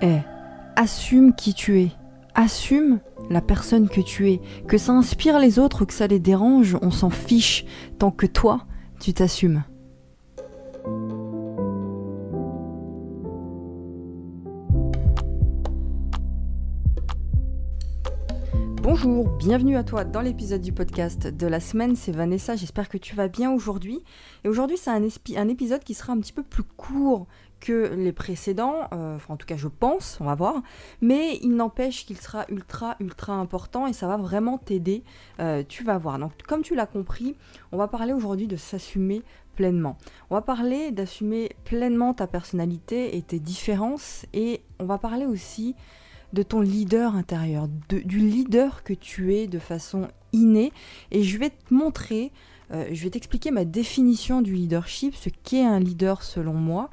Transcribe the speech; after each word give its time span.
est. 0.00 0.22
Assume 0.76 1.34
qui 1.34 1.54
tu 1.54 1.80
es. 1.80 1.90
Assume 2.34 3.00
la 3.28 3.40
personne 3.40 3.88
que 3.88 4.00
tu 4.00 4.30
es. 4.30 4.40
Que 4.66 4.78
ça 4.78 4.92
inspire 4.92 5.38
les 5.38 5.58
autres 5.58 5.84
que 5.84 5.92
ça 5.92 6.06
les 6.06 6.18
dérange, 6.18 6.76
on 6.82 6.90
s'en 6.90 7.10
fiche 7.10 7.64
tant 7.98 8.10
que 8.10 8.26
toi, 8.26 8.66
tu 9.00 9.12
t'assumes. 9.12 9.62
Bonjour, 18.82 19.28
bienvenue 19.36 19.76
à 19.76 19.84
toi 19.84 20.04
dans 20.04 20.20
l'épisode 20.20 20.62
du 20.62 20.72
podcast 20.72 21.28
de 21.28 21.46
la 21.46 21.60
semaine, 21.60 21.94
c'est 21.94 22.12
Vanessa, 22.12 22.56
j'espère 22.56 22.88
que 22.88 22.98
tu 22.98 23.14
vas 23.14 23.28
bien 23.28 23.52
aujourd'hui. 23.52 24.02
Et 24.42 24.48
aujourd'hui 24.48 24.76
c'est 24.76 24.90
un, 24.90 25.48
épisode 25.48 25.84
qui 25.84 25.94
sera 25.94 26.12
un 26.12 26.18
petit 26.18 26.32
peu 26.32 26.42
plus 26.42 26.64
court 26.64 27.28
que 27.60 27.94
les 27.94 28.12
précédents, 28.12 28.88
euh, 28.92 29.16
enfin 29.16 29.34
en 29.34 29.36
tout 29.36 29.46
cas 29.46 29.56
je 29.56 29.68
pense, 29.68 30.18
on 30.20 30.24
va 30.24 30.34
voir, 30.34 30.62
mais 31.00 31.38
il 31.42 31.54
n'empêche 31.54 32.06
qu'il 32.06 32.16
sera 32.16 32.46
ultra 32.48 32.96
ultra 33.00 33.34
important 33.34 33.86
et 33.86 33.92
ça 33.92 34.08
va 34.08 34.16
vraiment 34.16 34.58
t'aider, 34.58 35.02
euh, 35.38 35.62
tu 35.68 35.84
vas 35.84 35.98
voir. 35.98 36.18
Donc 36.18 36.32
comme 36.46 36.62
tu 36.62 36.74
l'as 36.74 36.86
compris, 36.86 37.36
on 37.72 37.76
va 37.76 37.86
parler 37.86 38.12
aujourd'hui 38.12 38.48
de 38.48 38.56
s'assumer 38.56 39.22
pleinement. 39.54 39.98
On 40.30 40.34
va 40.34 40.42
parler 40.42 40.90
d'assumer 40.90 41.50
pleinement 41.64 42.14
ta 42.14 42.26
personnalité 42.26 43.16
et 43.16 43.22
tes 43.22 43.38
différences 43.38 44.24
et 44.32 44.62
on 44.78 44.86
va 44.86 44.98
parler 44.98 45.26
aussi 45.26 45.74
de 46.32 46.42
ton 46.42 46.60
leader 46.60 47.14
intérieur, 47.14 47.68
du 47.88 48.18
leader 48.18 48.84
que 48.84 48.94
tu 48.94 49.34
es 49.34 49.46
de 49.46 49.58
façon 49.58 50.08
innée. 50.32 50.72
Et 51.10 51.22
je 51.22 51.38
vais 51.38 51.50
te 51.50 51.74
montrer, 51.74 52.32
euh, 52.72 52.86
je 52.92 53.02
vais 53.02 53.10
t'expliquer 53.10 53.50
ma 53.50 53.64
définition 53.64 54.42
du 54.42 54.54
leadership, 54.54 55.14
ce 55.14 55.28
qu'est 55.28 55.64
un 55.64 55.80
leader 55.80 56.22
selon 56.22 56.54
moi. 56.54 56.88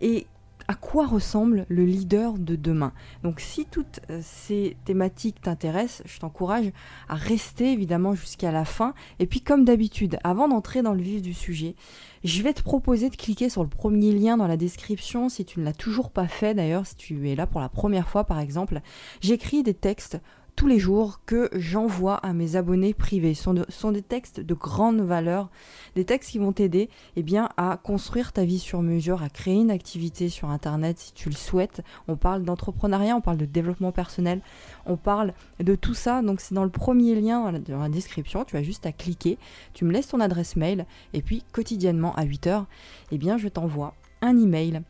Et 0.00 0.26
à 0.68 0.74
quoi 0.74 1.06
ressemble 1.06 1.64
le 1.68 1.84
leader 1.84 2.34
de 2.34 2.56
demain. 2.56 2.92
Donc 3.22 3.40
si 3.40 3.66
toutes 3.66 4.00
euh, 4.10 4.20
ces 4.22 4.76
thématiques 4.84 5.40
t'intéressent, 5.40 6.02
je 6.06 6.18
t'encourage 6.18 6.72
à 7.08 7.14
rester 7.14 7.72
évidemment 7.72 8.14
jusqu'à 8.14 8.50
la 8.50 8.64
fin. 8.64 8.94
Et 9.18 9.26
puis 9.26 9.40
comme 9.40 9.64
d'habitude, 9.64 10.18
avant 10.24 10.48
d'entrer 10.48 10.82
dans 10.82 10.94
le 10.94 11.02
vif 11.02 11.22
du 11.22 11.34
sujet, 11.34 11.76
je 12.24 12.42
vais 12.42 12.52
te 12.52 12.62
proposer 12.62 13.10
de 13.10 13.16
cliquer 13.16 13.48
sur 13.48 13.62
le 13.62 13.68
premier 13.68 14.12
lien 14.12 14.36
dans 14.36 14.48
la 14.48 14.56
description 14.56 15.28
si 15.28 15.44
tu 15.44 15.60
ne 15.60 15.64
l'as 15.64 15.72
toujours 15.72 16.10
pas 16.10 16.26
fait 16.26 16.54
d'ailleurs, 16.54 16.86
si 16.86 16.96
tu 16.96 17.30
es 17.30 17.36
là 17.36 17.46
pour 17.46 17.60
la 17.60 17.68
première 17.68 18.08
fois 18.08 18.24
par 18.24 18.40
exemple. 18.40 18.80
J'écris 19.20 19.62
des 19.62 19.74
textes 19.74 20.18
tous 20.56 20.66
les 20.66 20.78
jours 20.78 21.20
que 21.26 21.50
j'envoie 21.52 22.16
à 22.16 22.32
mes 22.32 22.56
abonnés 22.56 22.94
privés. 22.94 23.34
Ce 23.34 23.44
sont, 23.68 23.92
des 23.92 24.02
textes 24.02 24.40
de 24.40 24.54
grande 24.54 25.02
valeur, 25.02 25.50
des 25.94 26.06
textes 26.06 26.30
qui 26.30 26.38
vont 26.38 26.52
t'aider 26.52 26.88
eh 27.14 27.22
bien, 27.22 27.50
à 27.58 27.76
construire 27.76 28.32
ta 28.32 28.46
vie 28.46 28.58
sur 28.58 28.80
mesure, 28.80 29.22
à 29.22 29.28
créer 29.28 29.54
une 29.54 29.70
activité 29.70 30.30
sur 30.30 30.48
Internet 30.48 30.98
si 30.98 31.12
tu 31.12 31.28
le 31.28 31.34
souhaites. 31.34 31.82
On 32.08 32.16
parle 32.16 32.42
d'entrepreneuriat, 32.42 33.14
on 33.14 33.20
parle 33.20 33.36
de 33.36 33.44
développement 33.44 33.92
personnel, 33.92 34.40
on 34.86 34.96
parle 34.96 35.34
de 35.60 35.74
tout 35.74 35.94
ça. 35.94 36.22
Donc 36.22 36.40
c'est 36.40 36.54
dans 36.54 36.64
le 36.64 36.70
premier 36.70 37.14
lien 37.20 37.52
dans 37.52 37.78
la, 37.78 37.88
description, 37.90 38.44
tu 38.44 38.56
as 38.56 38.62
juste 38.62 38.86
à 38.86 38.92
cliquer, 38.92 39.38
tu 39.74 39.84
me 39.84 39.92
laisses 39.92 40.08
ton 40.08 40.20
adresse 40.20 40.56
mail 40.56 40.86
et 41.12 41.20
puis 41.20 41.44
quotidiennement 41.52 42.14
à 42.14 42.24
8h, 42.24 42.64
eh 43.12 43.18
bien, 43.18 43.36
je 43.36 43.48
t'envoie 43.48 43.94
un 44.22 44.38
email 44.38 44.80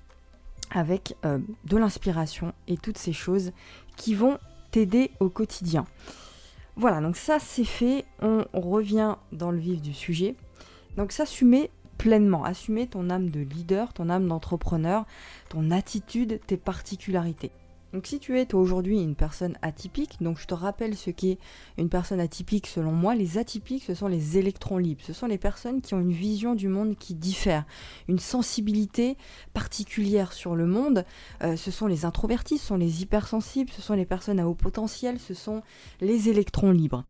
avec 0.70 1.17
euh, 1.25 1.39
de 1.64 1.77
l'inspiration 1.77 2.53
et 2.69 2.77
toutes 2.77 2.98
ces 2.98 3.12
choses 3.12 3.53
qui 3.97 4.14
vont 4.14 4.39
au 5.21 5.29
quotidien. 5.29 5.87
Voilà, 6.77 7.01
donc 7.01 7.17
ça 7.17 7.39
c'est 7.39 7.65
fait, 7.65 8.05
on 8.21 8.45
revient 8.61 9.15
dans 9.33 9.51
le 9.51 9.59
vif 9.59 9.81
du 9.81 9.95
sujet. 9.95 10.35
Donc 10.97 11.13
s'assumer 11.13 11.71
pleinement, 11.97 12.45
assumer 12.45 12.87
ton 12.87 13.11
âme 13.11 13.31
de 13.31 13.41
leader, 13.41 13.93
ton 13.93 14.11
âme 14.11 14.29
d'entrepreneur, 14.29 15.07
ton 15.49 15.71
attitude, 15.71 16.41
tes 16.47 16.57
particularités. 16.57 17.51
Donc 17.97 18.06
si 18.06 18.19
tu 18.19 18.39
es 18.39 18.55
aujourd'hui 18.55 19.00
une 19.00 19.14
personne 19.14 19.56
atypique, 19.62 20.19
donc 20.20 20.39
je 20.39 20.47
te 20.47 20.52
rappelle 20.52 20.94
ce 20.97 21.08
qu'est 21.08 21.39
une 21.78 21.89
personne 21.89 22.20
atypique 22.20 22.66
selon 22.66 22.92
moi, 22.92 23.14
les 23.14 23.39
atypiques 23.39 23.84
ce 23.84 23.94
sont 23.94 24.06
les 24.06 24.36
électrons 24.36 24.77
libres, 24.77 25.01
ce 25.02 25.14
sont 25.14 25.27
les 25.27 25.39
personnes 25.39 25.80
qui 25.80 25.95
ont 25.95 26.01
une 26.01 26.12
vision 26.12 26.55
du 26.55 26.68
monde 26.68 26.98
qui 26.98 27.14
diffère, 27.14 27.64
une 28.06 28.18
sensibilité 28.18 29.17
particulière 29.55 30.35
sur 30.35 30.56
le 30.56 30.67
monde, 30.67 31.06
euh, 31.42 31.56
ce 31.56 31.70
sont 31.70 31.86
les 31.86 32.05
introvertis, 32.05 32.58
ce 32.58 32.67
sont 32.67 32.77
les 32.77 33.01
hypersensibles, 33.01 33.70
ce 33.70 33.80
sont 33.80 33.95
les 33.95 34.05
personnes 34.05 34.40
à 34.40 34.46
haut 34.46 34.55
potentiel, 34.55 35.18
ce 35.18 35.33
sont 35.33 35.62
les 36.02 36.29
électrons 36.29 36.73
libres. 36.73 37.06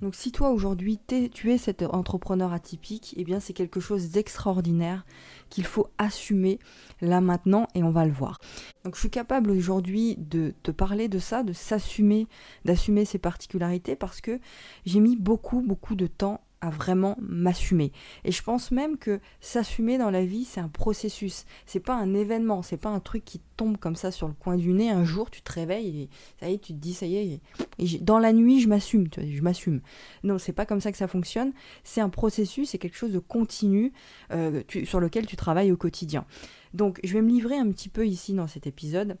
Donc 0.00 0.14
si 0.14 0.30
toi 0.30 0.50
aujourd'hui 0.50 1.00
tu 1.32 1.52
es 1.52 1.58
cet 1.58 1.82
entrepreneur 1.82 2.52
atypique, 2.52 3.14
eh 3.16 3.24
bien 3.24 3.40
c'est 3.40 3.52
quelque 3.52 3.80
chose 3.80 4.10
d'extraordinaire 4.10 5.04
qu'il 5.48 5.64
faut 5.64 5.88
assumer 5.98 6.58
là 7.00 7.20
maintenant 7.20 7.66
et 7.74 7.82
on 7.82 7.90
va 7.90 8.04
le 8.04 8.12
voir. 8.12 8.38
Donc 8.84 8.94
je 8.94 9.00
suis 9.00 9.10
capable 9.10 9.50
aujourd'hui 9.50 10.16
de 10.16 10.54
te 10.62 10.70
parler 10.70 11.08
de 11.08 11.18
ça, 11.18 11.42
de 11.42 11.52
s'assumer, 11.52 12.28
d'assumer 12.64 13.04
ses 13.04 13.18
particularités 13.18 13.96
parce 13.96 14.20
que 14.20 14.40
j'ai 14.86 15.00
mis 15.00 15.16
beaucoup 15.16 15.62
beaucoup 15.62 15.96
de 15.96 16.06
temps 16.06 16.42
à 16.60 16.70
vraiment 16.70 17.16
m'assumer. 17.20 17.92
Et 18.24 18.32
je 18.32 18.42
pense 18.42 18.70
même 18.70 18.98
que 18.98 19.20
s'assumer 19.40 19.98
dans 19.98 20.10
la 20.10 20.24
vie, 20.24 20.44
c'est 20.44 20.60
un 20.60 20.68
processus. 20.68 21.44
C'est 21.66 21.80
pas 21.80 21.94
un 21.94 22.14
événement, 22.14 22.62
c'est 22.62 22.76
pas 22.76 22.88
un 22.88 23.00
truc 23.00 23.24
qui 23.24 23.40
tombe 23.56 23.76
comme 23.76 23.96
ça 23.96 24.10
sur 24.10 24.28
le 24.28 24.34
coin 24.34 24.56
du 24.56 24.72
nez. 24.72 24.90
Un 24.90 25.04
jour, 25.04 25.30
tu 25.30 25.42
te 25.42 25.52
réveilles 25.52 26.02
et 26.02 26.10
ça 26.40 26.48
y 26.48 26.54
est, 26.54 26.58
tu 26.58 26.72
te 26.72 26.78
dis, 26.78 26.94
ça 26.94 27.06
y 27.06 27.16
est, 27.16 27.40
et 27.78 27.98
dans 27.98 28.18
la 28.18 28.32
nuit, 28.32 28.60
je 28.60 28.68
m'assume, 28.68 29.06
je 29.16 29.42
m'assume. 29.42 29.80
Non, 30.24 30.38
c'est 30.38 30.52
pas 30.52 30.66
comme 30.66 30.80
ça 30.80 30.90
que 30.90 30.98
ça 30.98 31.08
fonctionne. 31.08 31.52
C'est 31.84 32.00
un 32.00 32.08
processus, 32.08 32.70
c'est 32.70 32.78
quelque 32.78 32.96
chose 32.96 33.12
de 33.12 33.18
continu 33.18 33.92
euh, 34.32 34.62
sur 34.84 35.00
lequel 35.00 35.26
tu 35.26 35.36
travailles 35.36 35.72
au 35.72 35.76
quotidien. 35.76 36.26
Donc, 36.74 37.00
je 37.04 37.12
vais 37.14 37.22
me 37.22 37.30
livrer 37.30 37.56
un 37.56 37.70
petit 37.70 37.88
peu 37.88 38.06
ici 38.06 38.34
dans 38.34 38.46
cet 38.46 38.66
épisode 38.66 39.16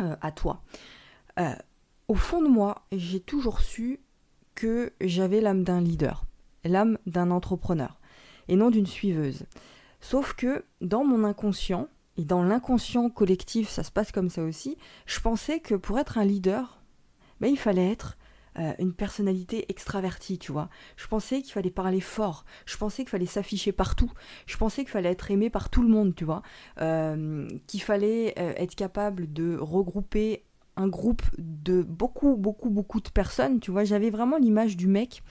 euh, 0.00 0.16
à 0.20 0.32
toi. 0.32 0.62
Euh, 1.38 1.54
au 2.08 2.14
fond 2.14 2.42
de 2.42 2.48
moi, 2.48 2.86
j'ai 2.92 3.20
toujours 3.20 3.60
su 3.60 4.00
que 4.54 4.92
j'avais 5.00 5.40
l'âme 5.40 5.64
d'un 5.64 5.80
leader 5.80 6.24
l'âme 6.64 6.98
d'un 7.06 7.30
entrepreneur 7.30 8.00
et 8.48 8.56
non 8.56 8.70
d'une 8.70 8.86
suiveuse. 8.86 9.44
Sauf 10.00 10.34
que 10.34 10.64
dans 10.80 11.04
mon 11.04 11.24
inconscient, 11.24 11.88
et 12.16 12.24
dans 12.24 12.42
l'inconscient 12.42 13.10
collectif, 13.10 13.68
ça 13.68 13.82
se 13.82 13.90
passe 13.90 14.12
comme 14.12 14.28
ça 14.28 14.42
aussi, 14.42 14.76
je 15.06 15.20
pensais 15.20 15.60
que 15.60 15.74
pour 15.74 15.98
être 15.98 16.18
un 16.18 16.24
leader, 16.24 16.82
ben, 17.40 17.48
il 17.48 17.58
fallait 17.58 17.90
être 17.90 18.16
euh, 18.58 18.72
une 18.78 18.92
personnalité 18.92 19.64
extravertie, 19.68 20.38
tu 20.38 20.52
vois. 20.52 20.68
Je 20.96 21.08
pensais 21.08 21.42
qu'il 21.42 21.52
fallait 21.52 21.70
parler 21.70 22.00
fort, 22.00 22.44
je 22.66 22.76
pensais 22.76 23.02
qu'il 23.02 23.10
fallait 23.10 23.26
s'afficher 23.26 23.72
partout, 23.72 24.12
je 24.46 24.56
pensais 24.56 24.82
qu'il 24.82 24.92
fallait 24.92 25.10
être 25.10 25.30
aimé 25.32 25.50
par 25.50 25.70
tout 25.70 25.82
le 25.82 25.88
monde, 25.88 26.14
tu 26.14 26.24
vois. 26.24 26.42
Euh, 26.80 27.48
qu'il 27.66 27.82
fallait 27.82 28.34
euh, 28.38 28.52
être 28.56 28.76
capable 28.76 29.32
de 29.32 29.56
regrouper 29.56 30.44
un 30.76 30.88
groupe 30.88 31.22
de 31.38 31.82
beaucoup, 31.82 32.36
beaucoup, 32.36 32.70
beaucoup 32.70 33.00
de 33.00 33.08
personnes, 33.08 33.60
tu 33.60 33.70
vois, 33.70 33.84
j'avais 33.84 34.10
vraiment 34.10 34.38
l'image 34.38 34.76
du 34.76 34.88
mec 34.88 35.22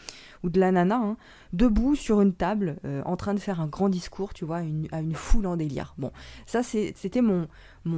ou 0.43 0.49
de 0.49 0.59
la 0.59 0.71
nana 0.71 0.95
hein, 0.95 1.17
debout 1.51 1.95
sur 1.95 2.21
une 2.21 2.33
table 2.33 2.77
euh, 2.85 3.01
en 3.05 3.17
train 3.17 3.33
de 3.33 3.39
faire 3.39 3.59
un 3.59 3.67
grand 3.67 3.89
discours, 3.89 4.33
tu 4.33 4.45
vois, 4.45 4.61
à 4.91 5.01
une 5.01 5.15
foule 5.15 5.45
en 5.45 5.57
délire. 5.57 5.95
Bon, 5.97 6.11
ça 6.45 6.63
c'était 6.63 7.21
mon, 7.21 7.47
mon, 7.85 7.97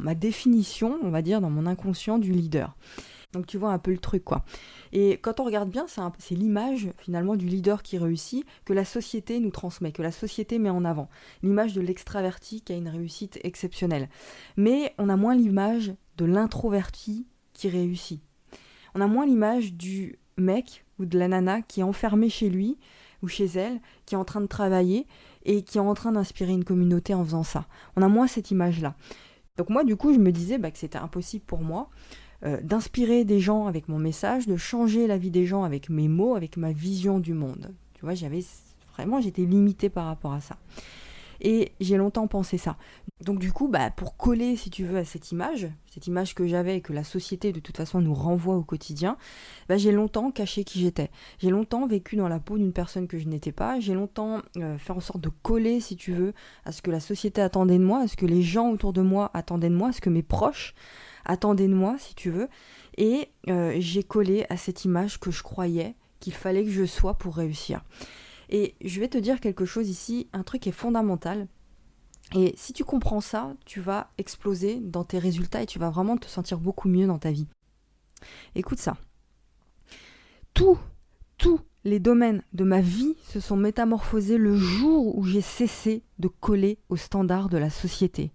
ma 0.00 0.14
définition, 0.14 0.98
on 1.02 1.10
va 1.10 1.22
dire, 1.22 1.40
dans 1.40 1.50
mon 1.50 1.66
inconscient 1.66 2.18
du 2.18 2.32
leader. 2.32 2.76
Donc 3.32 3.46
tu 3.46 3.56
vois 3.56 3.70
un 3.70 3.78
peu 3.78 3.90
le 3.90 3.98
truc 3.98 4.24
quoi. 4.24 4.44
Et 4.92 5.12
quand 5.12 5.40
on 5.40 5.44
regarde 5.44 5.70
bien, 5.70 5.86
c'est 6.18 6.34
l'image 6.34 6.90
finalement 6.98 7.36
du 7.36 7.46
leader 7.46 7.82
qui 7.82 7.96
réussit 7.98 8.44
que 8.64 8.72
la 8.72 8.84
société 8.84 9.40
nous 9.40 9.50
transmet, 9.50 9.92
que 9.92 10.02
la 10.02 10.12
société 10.12 10.58
met 10.58 10.70
en 10.70 10.84
avant. 10.84 11.08
L'image 11.42 11.72
de 11.72 11.80
l'extraverti 11.80 12.60
qui 12.60 12.72
a 12.72 12.76
une 12.76 12.88
réussite 12.88 13.38
exceptionnelle. 13.42 14.08
Mais 14.56 14.94
on 14.98 15.08
a 15.08 15.16
moins 15.16 15.34
l'image 15.34 15.94
de 16.16 16.24
l'introverti 16.24 17.26
qui 17.52 17.68
réussit. 17.68 18.22
On 18.94 19.00
a 19.00 19.06
moins 19.06 19.26
l'image 19.26 19.72
du 19.74 20.18
mec 20.36 20.84
ou 20.98 21.06
de 21.06 21.18
la 21.18 21.28
nana 21.28 21.62
qui 21.62 21.80
est 21.80 21.84
enfermé 21.84 22.28
chez 22.28 22.48
lui 22.50 22.78
ou 23.22 23.28
chez 23.28 23.46
elle, 23.46 23.80
qui 24.04 24.14
est 24.14 24.18
en 24.18 24.24
train 24.24 24.40
de 24.40 24.46
travailler 24.46 25.06
et 25.44 25.62
qui 25.62 25.78
est 25.78 25.80
en 25.80 25.94
train 25.94 26.12
d'inspirer 26.12 26.52
une 26.52 26.64
communauté 26.64 27.14
en 27.14 27.24
faisant 27.24 27.44
ça. 27.44 27.66
On 27.96 28.02
a 28.02 28.08
moins 28.08 28.26
cette 28.26 28.50
image-là. 28.50 28.94
Donc 29.56 29.70
moi, 29.70 29.84
du 29.84 29.96
coup, 29.96 30.12
je 30.12 30.18
me 30.18 30.32
disais 30.32 30.58
bah, 30.58 30.70
que 30.70 30.78
c'était 30.78 30.98
impossible 30.98 31.44
pour 31.44 31.60
moi 31.60 31.88
euh, 32.44 32.60
d'inspirer 32.60 33.24
des 33.24 33.38
gens 33.38 33.66
avec 33.66 33.88
mon 33.88 33.98
message, 33.98 34.46
de 34.46 34.56
changer 34.56 35.06
la 35.06 35.16
vie 35.16 35.30
des 35.30 35.46
gens 35.46 35.62
avec 35.62 35.88
mes 35.88 36.08
mots, 36.08 36.34
avec 36.34 36.56
ma 36.56 36.72
vision 36.72 37.20
du 37.20 37.34
monde. 37.34 37.72
Tu 37.94 38.00
vois, 38.00 38.14
j'avais 38.14 38.44
vraiment, 38.94 39.20
j'étais 39.20 39.44
limitée 39.44 39.88
par 39.88 40.06
rapport 40.06 40.32
à 40.32 40.40
ça. 40.40 40.56
Et 41.44 41.72
j'ai 41.80 41.96
longtemps 41.96 42.28
pensé 42.28 42.56
ça. 42.56 42.76
Donc 43.24 43.40
du 43.40 43.52
coup, 43.52 43.66
bah, 43.66 43.90
pour 43.90 44.16
coller, 44.16 44.56
si 44.56 44.70
tu 44.70 44.84
veux, 44.84 44.96
à 44.96 45.04
cette 45.04 45.32
image, 45.32 45.68
cette 45.92 46.06
image 46.06 46.36
que 46.36 46.46
j'avais 46.46 46.76
et 46.76 46.80
que 46.80 46.92
la 46.92 47.02
société 47.02 47.52
de 47.52 47.58
toute 47.58 47.76
façon 47.76 48.00
nous 48.00 48.14
renvoie 48.14 48.54
au 48.54 48.62
quotidien, 48.62 49.16
bah, 49.68 49.76
j'ai 49.76 49.90
longtemps 49.90 50.30
caché 50.30 50.62
qui 50.62 50.80
j'étais. 50.80 51.10
J'ai 51.38 51.50
longtemps 51.50 51.86
vécu 51.88 52.14
dans 52.14 52.28
la 52.28 52.38
peau 52.38 52.58
d'une 52.58 52.72
personne 52.72 53.08
que 53.08 53.18
je 53.18 53.26
n'étais 53.26 53.50
pas. 53.50 53.80
J'ai 53.80 53.94
longtemps 53.94 54.40
euh, 54.56 54.78
fait 54.78 54.92
en 54.92 55.00
sorte 55.00 55.20
de 55.20 55.30
coller, 55.42 55.80
si 55.80 55.96
tu 55.96 56.12
veux, 56.12 56.32
à 56.64 56.70
ce 56.70 56.80
que 56.80 56.92
la 56.92 57.00
société 57.00 57.42
attendait 57.42 57.78
de 57.78 57.84
moi, 57.84 58.02
à 58.02 58.06
ce 58.06 58.16
que 58.16 58.26
les 58.26 58.42
gens 58.42 58.70
autour 58.70 58.92
de 58.92 59.02
moi 59.02 59.32
attendaient 59.34 59.68
de 59.68 59.74
moi, 59.74 59.88
à 59.88 59.92
ce 59.92 60.00
que 60.00 60.10
mes 60.10 60.22
proches 60.22 60.74
attendaient 61.24 61.68
de 61.68 61.74
moi, 61.74 61.96
si 61.98 62.14
tu 62.14 62.30
veux. 62.30 62.48
Et 62.98 63.28
euh, 63.48 63.74
j'ai 63.78 64.04
collé 64.04 64.46
à 64.48 64.56
cette 64.56 64.84
image 64.84 65.18
que 65.18 65.32
je 65.32 65.42
croyais 65.42 65.96
qu'il 66.20 66.34
fallait 66.34 66.62
que 66.62 66.70
je 66.70 66.84
sois 66.84 67.14
pour 67.14 67.34
réussir. 67.34 67.82
Et 68.52 68.74
je 68.84 69.00
vais 69.00 69.08
te 69.08 69.16
dire 69.16 69.40
quelque 69.40 69.64
chose 69.64 69.88
ici, 69.88 70.28
un 70.34 70.42
truc 70.42 70.62
qui 70.62 70.68
est 70.68 70.72
fondamental. 70.72 71.48
Et 72.34 72.52
si 72.56 72.74
tu 72.74 72.84
comprends 72.84 73.22
ça, 73.22 73.54
tu 73.64 73.80
vas 73.80 74.10
exploser 74.18 74.78
dans 74.80 75.04
tes 75.04 75.18
résultats 75.18 75.62
et 75.62 75.66
tu 75.66 75.78
vas 75.78 75.88
vraiment 75.88 76.18
te 76.18 76.26
sentir 76.26 76.58
beaucoup 76.58 76.88
mieux 76.88 77.06
dans 77.06 77.18
ta 77.18 77.30
vie. 77.30 77.46
Écoute 78.54 78.78
ça. 78.78 78.96
Tous, 80.52 80.78
tous 81.38 81.60
les 81.84 81.98
domaines 81.98 82.42
de 82.52 82.64
ma 82.64 82.82
vie 82.82 83.16
se 83.24 83.40
sont 83.40 83.56
métamorphosés 83.56 84.36
le 84.36 84.54
jour 84.54 85.16
où 85.16 85.24
j'ai 85.24 85.40
cessé 85.40 86.02
de 86.18 86.28
coller 86.28 86.78
aux 86.90 86.96
standards 86.96 87.48
de 87.48 87.56
la 87.56 87.70
société. 87.70 88.32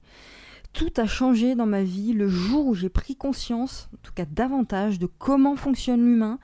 Tout 0.77 0.93
a 0.97 1.07
changé 1.07 1.55
dans 1.55 1.65
ma 1.65 1.81
vie 1.81 2.13
le 2.13 2.29
jour 2.29 2.67
où 2.67 2.75
j'ai 2.75 2.89
pris 2.89 3.15
conscience, 3.15 3.89
en 3.95 3.97
tout 4.03 4.13
cas 4.13 4.25
davantage, 4.25 4.99
de 4.99 5.07
comment 5.07 5.55
fonctionne 5.55 6.05
l'humain, 6.05 6.37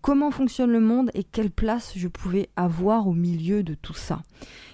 comment 0.00 0.30
fonctionne 0.30 0.70
le 0.70 0.78
monde 0.78 1.10
et 1.12 1.24
quelle 1.24 1.50
place 1.50 1.94
je 1.96 2.06
pouvais 2.06 2.50
avoir 2.54 3.08
au 3.08 3.14
milieu 3.14 3.64
de 3.64 3.74
tout 3.74 3.92
ça. 3.92 4.22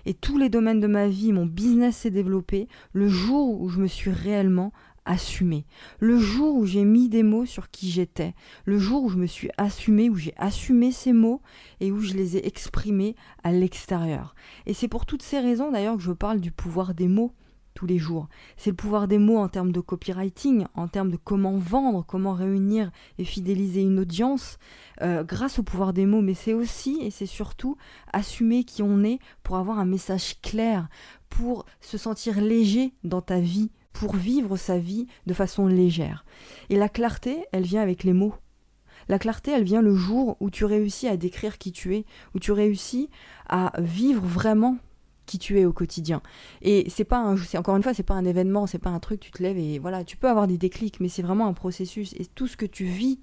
Et 0.05 0.13
tous 0.13 0.37
les 0.37 0.51
domaines 0.51 0.81
de 0.81 0.87
ma 0.87 1.09
vie, 1.09 1.33
mon 1.33 1.47
business 1.47 1.97
s'est 1.97 2.11
développé 2.11 2.69
le 2.93 3.09
jour 3.09 3.59
où 3.59 3.71
je 3.71 3.81
me 3.81 3.87
suis 3.87 4.11
réellement 4.11 4.71
assumé. 5.07 5.65
Le 5.99 6.19
jour 6.19 6.55
où 6.55 6.67
j'ai 6.67 6.85
mis 6.85 7.09
des 7.09 7.23
mots 7.23 7.47
sur 7.47 7.71
qui 7.71 7.89
j'étais, 7.89 8.35
le 8.67 8.79
jour 8.79 9.05
où 9.05 9.09
je 9.09 9.17
me 9.17 9.27
suis 9.27 9.49
assumé, 9.57 10.11
où 10.11 10.17
j'ai 10.17 10.35
assumé 10.37 10.93
ces 10.93 11.15
mots 11.15 11.41
et 11.81 11.91
où 11.91 12.03
je 12.03 12.13
les 12.13 12.37
ai 12.37 12.47
exprimés 12.47 13.17
à 13.45 13.51
l'extérieur. 13.51 14.35
Et 14.67 14.75
c'est 14.75 14.89
pour 14.89 15.07
toutes 15.07 15.23
ces 15.23 15.41
raisons 15.41 15.71
d'ailleurs 15.71 15.97
que 15.97 16.03
je 16.03 16.13
parle 16.13 16.41
du 16.41 16.51
pouvoir 16.51 16.93
des 16.93 17.09
mots 17.09 17.33
tous 17.77 17.87
les 17.87 17.99
jours. 17.99 18.29
C'est 18.57 18.71
le 18.71 18.77
pouvoir 18.77 19.07
des 19.07 19.19
mots 19.19 19.39
en 19.39 19.49
termes 19.49 19.71
de 19.71 19.81
copywriting, 19.81 20.65
en 20.75 20.89
termes 20.89 21.13
de 21.13 21.19
comment 21.23 21.59
vendre, 21.59 22.05
comment 22.05 22.33
réunir 22.33 22.91
et 23.19 23.25
fidéliser 23.25 23.83
une 23.83 24.01
audience 24.01 24.59
euh, 25.03 25.23
grâce 25.23 25.61
au 25.61 25.63
pouvoir 25.63 25.93
des 25.93 26.07
mots. 26.07 26.23
Mais 26.23 26.35
c'est 26.35 26.55
aussi 26.55 26.99
et 27.03 27.11
c'est 27.11 27.27
surtout 27.27 27.77
assumer 28.13 28.65
qui 28.65 28.83
on 28.83 29.05
est 29.05 29.21
pour 29.45 29.57
avoir 29.59 29.79
un 29.79 29.85
message 29.85 30.41
clair, 30.41 30.89
pour 31.29 31.67
se 31.81 31.99
sentir 31.99 32.41
léger 32.41 32.95
dans 33.05 33.21
ta 33.21 33.39
vie, 33.39 33.71
pour 33.93 34.17
vivre 34.17 34.57
sa 34.57 34.79
vie 34.79 35.07
de 35.27 35.35
façon 35.35 35.67
légère. 35.67 36.25
Et 36.71 36.77
la 36.77 36.89
clarté, 36.89 37.45
elle 37.53 37.65
vient 37.65 37.83
avec 37.83 38.03
les 38.03 38.15
mots. 38.15 38.35
La 39.09 39.19
clarté, 39.19 39.53
elle 39.53 39.65
vient 39.65 39.83
le 39.83 39.95
jour 39.95 40.37
où 40.41 40.51
tu 40.51 40.65
réussis 40.65 41.07
à 41.07 41.17
décrire 41.17 41.59
qui 41.59 41.73
tu 41.73 41.95
es, 41.95 42.07
où 42.35 42.41
tu 42.41 42.53
réussis 42.53 43.09
à 43.49 43.73
vivre 43.79 44.25
vraiment 44.25 44.79
qui 45.27 45.39
tu 45.39 45.59
es 45.59 45.65
au 45.65 45.73
quotidien. 45.73 46.23
Et 46.63 46.89
c'est 46.89 47.05
pas 47.05 47.19
un, 47.19 47.37
encore 47.57 47.77
une 47.77 47.83
fois, 47.83 47.95
c'est 47.95 48.03
pas 48.03 48.15
un 48.15 48.25
événement, 48.25 48.67
c'est 48.67 48.79
pas 48.79 48.91
un 48.91 49.01
truc, 49.01 49.21
tu 49.21 49.31
te 49.31 49.43
lèves 49.43 49.59
et 49.59 49.79
voilà, 49.79 50.05
tu 50.05 50.17
peux 50.17 50.29
avoir 50.29 50.47
des 50.47 50.59
déclics, 50.59 51.01
mais 51.01 51.09
c'est 51.09 51.23
vraiment 51.23 51.47
un 51.47 51.53
processus. 51.53 52.15
Et 52.15 52.27
tout 52.27 52.47
ce 52.47 52.57
que 52.57 52.67
tu 52.67 52.85
vis, 52.85 53.21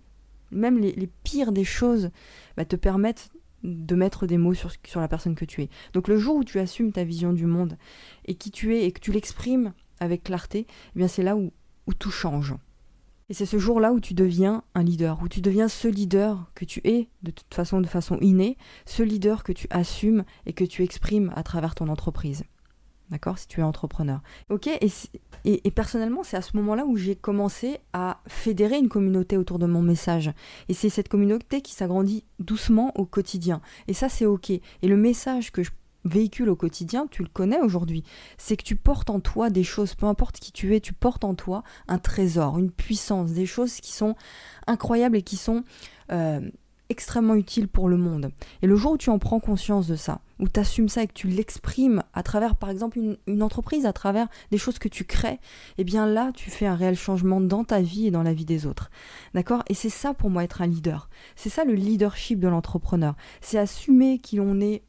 même 0.51 0.79
les, 0.79 1.09
pires 1.23 1.51
des 1.51 1.63
choses, 1.63 2.11
bah, 2.57 2.65
te 2.65 2.75
permettent 2.75 3.31
de 3.63 3.95
mettre 3.95 4.27
des 4.27 4.37
mots 4.37 4.53
sur, 4.53 4.71
sur 4.85 4.99
la 4.99 5.07
personne 5.07 5.35
que 5.35 5.45
tu 5.45 5.61
es. 5.61 5.69
Donc 5.93 6.07
le 6.07 6.17
jour 6.17 6.35
où 6.35 6.43
tu 6.43 6.59
assumes 6.59 6.91
ta 6.91 7.03
vision 7.03 7.31
du 7.31 7.45
monde 7.45 7.77
et 8.25 8.35
qui 8.35 8.51
tu 8.51 8.75
es 8.75 8.85
et 8.85 8.91
que 8.91 8.99
tu 8.99 9.11
l'exprimes 9.11 9.73
avec 9.99 10.23
clarté, 10.23 10.67
eh 10.67 10.99
bien 10.99 11.07
c'est 11.07 11.23
là 11.23 11.35
où, 11.35 11.51
où 11.87 11.93
tout 11.93 12.11
change. 12.11 12.55
Et 13.29 13.33
c'est 13.33 13.45
ce 13.45 13.57
jour-là 13.57 13.93
où 13.93 13.99
tu 13.99 14.13
deviens 14.13 14.63
un 14.75 14.83
leader, 14.83 15.19
où 15.23 15.27
tu 15.27 15.41
deviens 15.41 15.67
ce 15.67 15.87
leader 15.87 16.51
que 16.55 16.65
tu 16.65 16.81
es 16.83 17.09
de 17.21 17.31
toute 17.31 17.53
façon, 17.53 17.79
de 17.79 17.87
façon 17.87 18.17
innée, 18.19 18.57
ce 18.85 19.03
leader 19.03 19.43
que 19.43 19.53
tu 19.53 19.67
assumes 19.69 20.23
et 20.45 20.53
que 20.53 20.65
tu 20.65 20.83
exprimes 20.83 21.31
à 21.35 21.43
travers 21.43 21.75
ton 21.75 21.87
entreprise. 21.87 22.43
D'accord? 23.09 23.37
Si 23.37 23.47
tu 23.47 23.59
es 23.59 23.63
entrepreneur. 23.63 24.21
Ok? 24.49 24.67
Et, 24.67 24.89
et, 25.45 25.71
personnellement, 25.71 26.23
c'est 26.23 26.37
à 26.37 26.41
ce 26.41 26.55
moment-là 26.57 26.85
où 26.85 26.97
j'ai 26.97 27.15
commencé 27.15 27.77
à 27.91 28.21
fédérer 28.27 28.77
une 28.77 28.89
communauté 28.89 29.37
autour 29.37 29.59
de 29.59 29.67
mon 29.67 29.81
message. 29.81 30.31
Et 30.69 30.73
c'est 30.73 30.89
cette 30.89 31.09
communauté 31.09 31.61
qui 31.61 31.73
s'agrandit 31.73 32.23
doucement 32.39 32.91
au 32.95 33.05
quotidien. 33.05 33.61
Et 33.87 33.93
ça, 33.93 34.09
c'est 34.09 34.25
ok. 34.25 34.49
Et 34.49 34.61
le 34.81 34.97
message 34.97 35.51
que 35.51 35.63
je 35.63 35.71
véhicule 36.05 36.49
au 36.49 36.55
quotidien, 36.55 37.07
tu 37.09 37.23
le 37.23 37.29
connais 37.29 37.59
aujourd'hui, 37.59 38.03
c'est 38.37 38.57
que 38.57 38.63
tu 38.63 38.75
portes 38.75 39.09
en 39.09 39.19
toi 39.19 39.49
des 39.49 39.63
choses, 39.63 39.95
peu 39.95 40.05
importe 40.05 40.39
qui 40.39 40.51
tu 40.51 40.75
es, 40.75 40.79
tu 40.79 40.93
portes 40.93 41.23
en 41.23 41.35
toi 41.35 41.63
un 41.87 41.97
trésor, 41.97 42.57
une 42.59 42.71
puissance, 42.71 43.31
des 43.31 43.45
choses 43.45 43.75
qui 43.75 43.93
sont 43.93 44.15
incroyables 44.67 45.17
et 45.17 45.21
qui 45.21 45.37
sont 45.37 45.63
euh, 46.11 46.41
extrêmement 46.89 47.35
utiles 47.35 47.67
pour 47.67 47.89
le 47.89 47.97
monde. 47.97 48.31
Et 48.61 48.67
le 48.67 48.75
jour 48.75 48.93
où 48.93 48.97
tu 48.97 49.09
en 49.09 49.19
prends 49.19 49.39
conscience 49.39 49.87
de 49.87 49.95
ça, 49.95 50.21
où 50.39 50.47
tu 50.47 50.59
assumes 50.59 50.89
ça 50.89 51.03
et 51.03 51.07
que 51.07 51.13
tu 51.13 51.27
l'exprimes 51.27 52.03
à 52.13 52.23
travers, 52.23 52.55
par 52.55 52.69
exemple, 52.69 52.99
une, 53.25 53.43
entreprise, 53.43 53.85
à 53.85 53.93
travers 53.93 54.27
des 54.51 54.57
choses 54.57 54.79
que 54.79 54.87
tu 54.87 55.05
crées, 55.05 55.39
eh 55.77 55.83
bien 55.83 56.05
là, 56.05 56.31
tu 56.33 56.49
fais 56.49 56.67
un 56.67 56.75
réel 56.75 56.95
changement 56.95 57.41
dans 57.41 57.63
ta 57.63 57.81
vie 57.81 58.07
et 58.07 58.11
dans 58.11 58.23
la 58.23 58.33
vie 58.33 58.45
des 58.45 58.65
autres. 58.65 58.91
D'accord? 59.33 59.63
Et 59.69 59.73
c'est 59.73 59.89
ça 59.89 60.13
pour 60.13 60.29
moi 60.29 60.43
être 60.43 60.61
un 60.61 60.67
leader. 60.67 61.09
C'est 61.35 61.49
ça 61.49 61.65
le 61.65 61.73
leadership 61.73 62.39
de 62.39 62.47
l'entrepreneur. 62.47 63.15
C'est 63.41 63.57
assumer 63.57 64.19
qui 64.19 64.39
on 64.39 64.59
est 64.59 64.83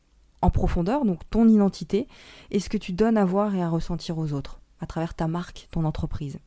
en 0.44 0.50
profondeur, 0.50 1.05
donc 1.06 1.20
ton 1.31 1.49
identité, 1.49 2.06
et 2.50 2.61
ce 2.61 2.69
que 2.69 2.76
tu 2.76 2.93
donnes 2.93 3.17
à 3.17 3.25
voir 3.25 3.55
et 3.55 3.62
à 3.62 3.69
ressentir 3.69 4.19
aux 4.19 4.35
autres, 4.35 4.61
à 4.81 4.87
travers 4.87 5.14
ta 5.14 5.26
marque, 5.26 5.69
ton 5.70 5.85
entreprise. 5.85 6.38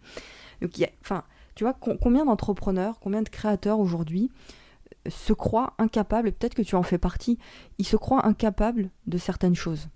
Donc, 0.61 0.71
enfin, 1.01 1.23
tu 1.55 1.63
vois, 1.63 1.73
combien 1.73 2.25
d'entrepreneurs, 2.25 2.99
combien 2.99 3.23
de 3.23 3.29
créateurs 3.29 3.79
aujourd'hui 3.79 4.29
euh, 5.07 5.09
se 5.09 5.33
croient 5.33 5.73
incapables, 5.79 6.31
peut-être 6.31 6.53
que 6.53 6.61
tu 6.61 6.75
en 6.75 6.83
fais 6.83 6.99
partie, 6.99 7.39
ils 7.79 7.87
se 7.87 7.95
croient 7.95 8.27
incapables 8.27 8.91
de 9.07 9.17
certaines 9.17 9.55
choses? 9.55 9.89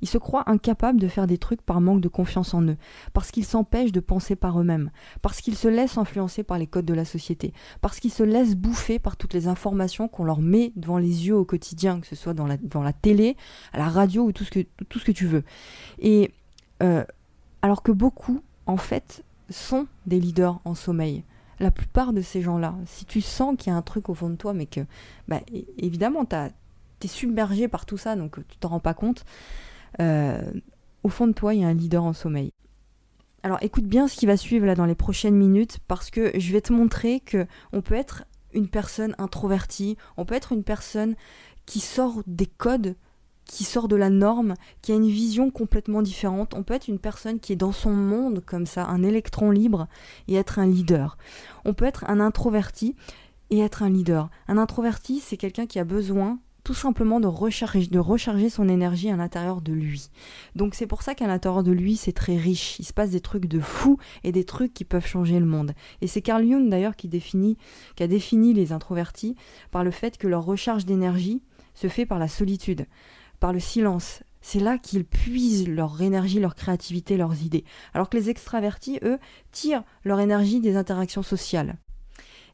Ils 0.00 0.08
se 0.08 0.18
croient 0.18 0.48
incapables 0.48 1.00
de 1.00 1.08
faire 1.08 1.26
des 1.26 1.38
trucs 1.38 1.62
par 1.62 1.80
manque 1.80 2.00
de 2.00 2.08
confiance 2.08 2.54
en 2.54 2.62
eux, 2.62 2.76
parce 3.12 3.30
qu'ils 3.30 3.44
s'empêchent 3.44 3.92
de 3.92 4.00
penser 4.00 4.36
par 4.36 4.60
eux-mêmes, 4.60 4.90
parce 5.22 5.40
qu'ils 5.40 5.56
se 5.56 5.68
laissent 5.68 5.98
influencer 5.98 6.42
par 6.42 6.58
les 6.58 6.66
codes 6.66 6.84
de 6.84 6.94
la 6.94 7.04
société, 7.04 7.52
parce 7.80 7.98
qu'ils 8.00 8.12
se 8.12 8.22
laissent 8.22 8.56
bouffer 8.56 8.98
par 8.98 9.16
toutes 9.16 9.34
les 9.34 9.48
informations 9.48 10.08
qu'on 10.08 10.24
leur 10.24 10.40
met 10.40 10.72
devant 10.76 10.98
les 10.98 11.26
yeux 11.26 11.36
au 11.36 11.44
quotidien, 11.44 12.00
que 12.00 12.06
ce 12.06 12.16
soit 12.16 12.34
dans 12.34 12.46
la, 12.46 12.92
télé, 12.92 13.36
à 13.72 13.78
la 13.78 13.88
radio 13.88 14.24
ou 14.24 14.32
tout 14.32 14.44
ce 14.44 14.50
que, 14.50 15.12
tu 15.12 15.26
veux. 15.26 15.44
Et 15.98 16.32
euh, 16.82 17.04
alors 17.62 17.82
que 17.82 17.92
beaucoup, 17.92 18.40
en 18.66 18.76
fait, 18.76 19.24
sont 19.50 19.86
des 20.06 20.20
leaders 20.20 20.60
en 20.64 20.74
sommeil. 20.74 21.24
La 21.60 21.70
plupart 21.70 22.12
de 22.12 22.20
ces 22.20 22.40
gens-là, 22.40 22.76
si 22.86 23.04
tu 23.04 23.20
sens 23.20 23.56
qu'il 23.58 23.72
y 23.72 23.74
a 23.74 23.76
un 23.76 23.82
truc 23.82 24.08
au 24.08 24.14
fond 24.14 24.30
de 24.30 24.36
toi, 24.36 24.54
mais 24.54 24.66
que, 24.66 24.80
bah, 25.26 25.40
évidemment, 25.76 26.24
tu 26.24 26.36
es 26.36 27.08
submergé 27.08 27.66
par 27.66 27.84
tout 27.84 27.98
ça, 27.98 28.14
donc 28.14 28.36
tu 28.48 28.58
t'en 28.58 28.68
rends 28.68 28.80
pas 28.80 28.94
compte, 28.94 29.24
au 29.98 31.08
fond 31.08 31.26
de 31.26 31.32
toi, 31.32 31.54
il 31.54 31.60
y 31.60 31.64
a 31.64 31.68
un 31.68 31.74
leader 31.74 32.04
en 32.04 32.12
sommeil. 32.12 32.52
Alors 33.42 33.58
écoute 33.62 33.84
bien 33.84 34.08
ce 34.08 34.16
qui 34.16 34.26
va 34.26 34.36
suivre 34.36 34.66
là 34.66 34.74
dans 34.74 34.84
les 34.84 34.96
prochaines 34.96 35.36
minutes 35.36 35.78
parce 35.86 36.10
que 36.10 36.32
je 36.38 36.52
vais 36.52 36.60
te 36.60 36.72
montrer 36.72 37.20
que 37.20 37.46
on 37.72 37.82
peut 37.82 37.94
être 37.94 38.24
une 38.52 38.68
personne 38.68 39.14
introvertie, 39.18 39.96
on 40.16 40.24
peut 40.24 40.34
être 40.34 40.52
une 40.52 40.64
personne 40.64 41.14
qui 41.64 41.80
sort 41.80 42.22
des 42.26 42.46
codes, 42.46 42.96
qui 43.44 43.64
sort 43.64 43.88
de 43.88 43.96
la 43.96 44.10
norme, 44.10 44.54
qui 44.82 44.92
a 44.92 44.96
une 44.96 45.08
vision 45.08 45.50
complètement 45.50 46.02
différente. 46.02 46.54
On 46.54 46.62
peut 46.62 46.74
être 46.74 46.88
une 46.88 46.98
personne 46.98 47.38
qui 47.40 47.52
est 47.52 47.56
dans 47.56 47.72
son 47.72 47.92
monde 47.92 48.42
comme 48.44 48.66
ça, 48.66 48.86
un 48.86 49.02
électron 49.02 49.50
libre 49.50 49.86
et 50.26 50.34
être 50.34 50.58
un 50.58 50.66
leader. 50.66 51.16
On 51.64 51.74
peut 51.74 51.84
être 51.84 52.04
un 52.08 52.20
introverti 52.20 52.96
et 53.50 53.60
être 53.60 53.82
un 53.82 53.90
leader. 53.90 54.30
Un 54.48 54.58
introverti, 54.58 55.20
c'est 55.20 55.36
quelqu'un 55.36 55.66
qui 55.66 55.78
a 55.78 55.84
besoin 55.84 56.38
tout 56.68 56.74
simplement 56.74 57.18
de 57.18 57.26
recharger, 57.26 57.86
de 57.86 57.98
recharger 57.98 58.50
son 58.50 58.68
énergie 58.68 59.08
à 59.08 59.16
l'intérieur 59.16 59.62
de 59.62 59.72
lui. 59.72 60.10
Donc 60.54 60.74
c'est 60.74 60.86
pour 60.86 61.00
ça 61.00 61.14
qu'à 61.14 61.26
l'intérieur 61.26 61.62
de 61.62 61.72
lui, 61.72 61.96
c'est 61.96 62.12
très 62.12 62.36
riche. 62.36 62.78
Il 62.78 62.84
se 62.84 62.92
passe 62.92 63.08
des 63.08 63.22
trucs 63.22 63.46
de 63.46 63.58
fou 63.58 63.96
et 64.22 64.32
des 64.32 64.44
trucs 64.44 64.74
qui 64.74 64.84
peuvent 64.84 65.06
changer 65.06 65.40
le 65.40 65.46
monde. 65.46 65.72
Et 66.02 66.06
c'est 66.06 66.20
Carl 66.20 66.46
Jung 66.46 66.68
d'ailleurs 66.68 66.94
qui, 66.94 67.08
qui 67.08 68.02
a 68.02 68.06
défini 68.06 68.52
les 68.52 68.72
introvertis 68.72 69.34
par 69.70 69.82
le 69.82 69.90
fait 69.90 70.18
que 70.18 70.26
leur 70.26 70.44
recharge 70.44 70.84
d'énergie 70.84 71.40
se 71.72 71.88
fait 71.88 72.04
par 72.04 72.18
la 72.18 72.28
solitude, 72.28 72.84
par 73.40 73.54
le 73.54 73.60
silence, 73.60 74.22
c'est 74.42 74.60
là 74.60 74.76
qu'ils 74.76 75.06
puisent 75.06 75.66
leur 75.66 76.02
énergie, 76.02 76.38
leur 76.38 76.54
créativité, 76.54 77.16
leurs 77.16 77.42
idées. 77.42 77.64
Alors 77.94 78.10
que 78.10 78.18
les 78.18 78.28
extravertis, 78.28 78.98
eux, 79.04 79.18
tirent 79.52 79.84
leur 80.04 80.20
énergie 80.20 80.60
des 80.60 80.76
interactions 80.76 81.22
sociales. 81.22 81.78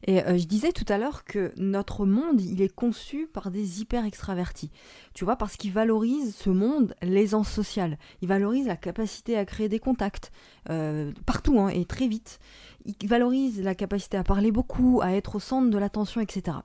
Et 0.05 0.23
euh, 0.23 0.37
je 0.37 0.45
disais 0.45 0.71
tout 0.71 0.85
à 0.87 0.97
l'heure 0.97 1.25
que 1.25 1.51
notre 1.57 2.05
monde, 2.05 2.39
il 2.39 2.61
est 2.61 2.73
conçu 2.73 3.27
par 3.27 3.49
des 3.49 3.81
hyper 3.81 4.05
extravertis. 4.05 4.71
Tu 5.13 5.25
vois, 5.25 5.35
parce 5.35 5.57
qu'ils 5.57 5.73
valorisent 5.73 6.35
ce 6.35 6.51
monde, 6.51 6.95
l'aisance 7.01 7.49
sociale. 7.49 7.97
Ils 8.21 8.27
valorisent 8.27 8.67
la 8.67 8.77
capacité 8.77 9.35
à 9.35 9.45
créer 9.45 9.67
des 9.67 9.79
contacts 9.79 10.31
euh, 10.69 11.11
partout 11.25 11.59
hein, 11.59 11.69
et 11.69 11.85
très 11.85 12.07
vite. 12.07 12.39
Ils 12.85 13.07
valorisent 13.07 13.63
la 13.63 13.73
capacité 13.73 14.15
à 14.15 14.23
parler 14.23 14.51
beaucoup, 14.51 15.01
à 15.01 15.13
être 15.13 15.35
au 15.35 15.39
centre 15.39 15.71
de 15.71 15.77
l'attention, 15.77 16.21
etc. 16.21 16.57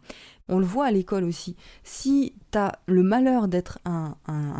On 0.49 0.59
le 0.59 0.67
voit 0.67 0.85
à 0.85 0.91
l'école 0.91 1.25
aussi. 1.25 1.57
Si 1.83 2.35
tu 2.53 2.59
as 2.59 2.79
le 2.87 3.03
malheur 3.03 3.49
d'être 3.49 3.79
un, 3.87 4.17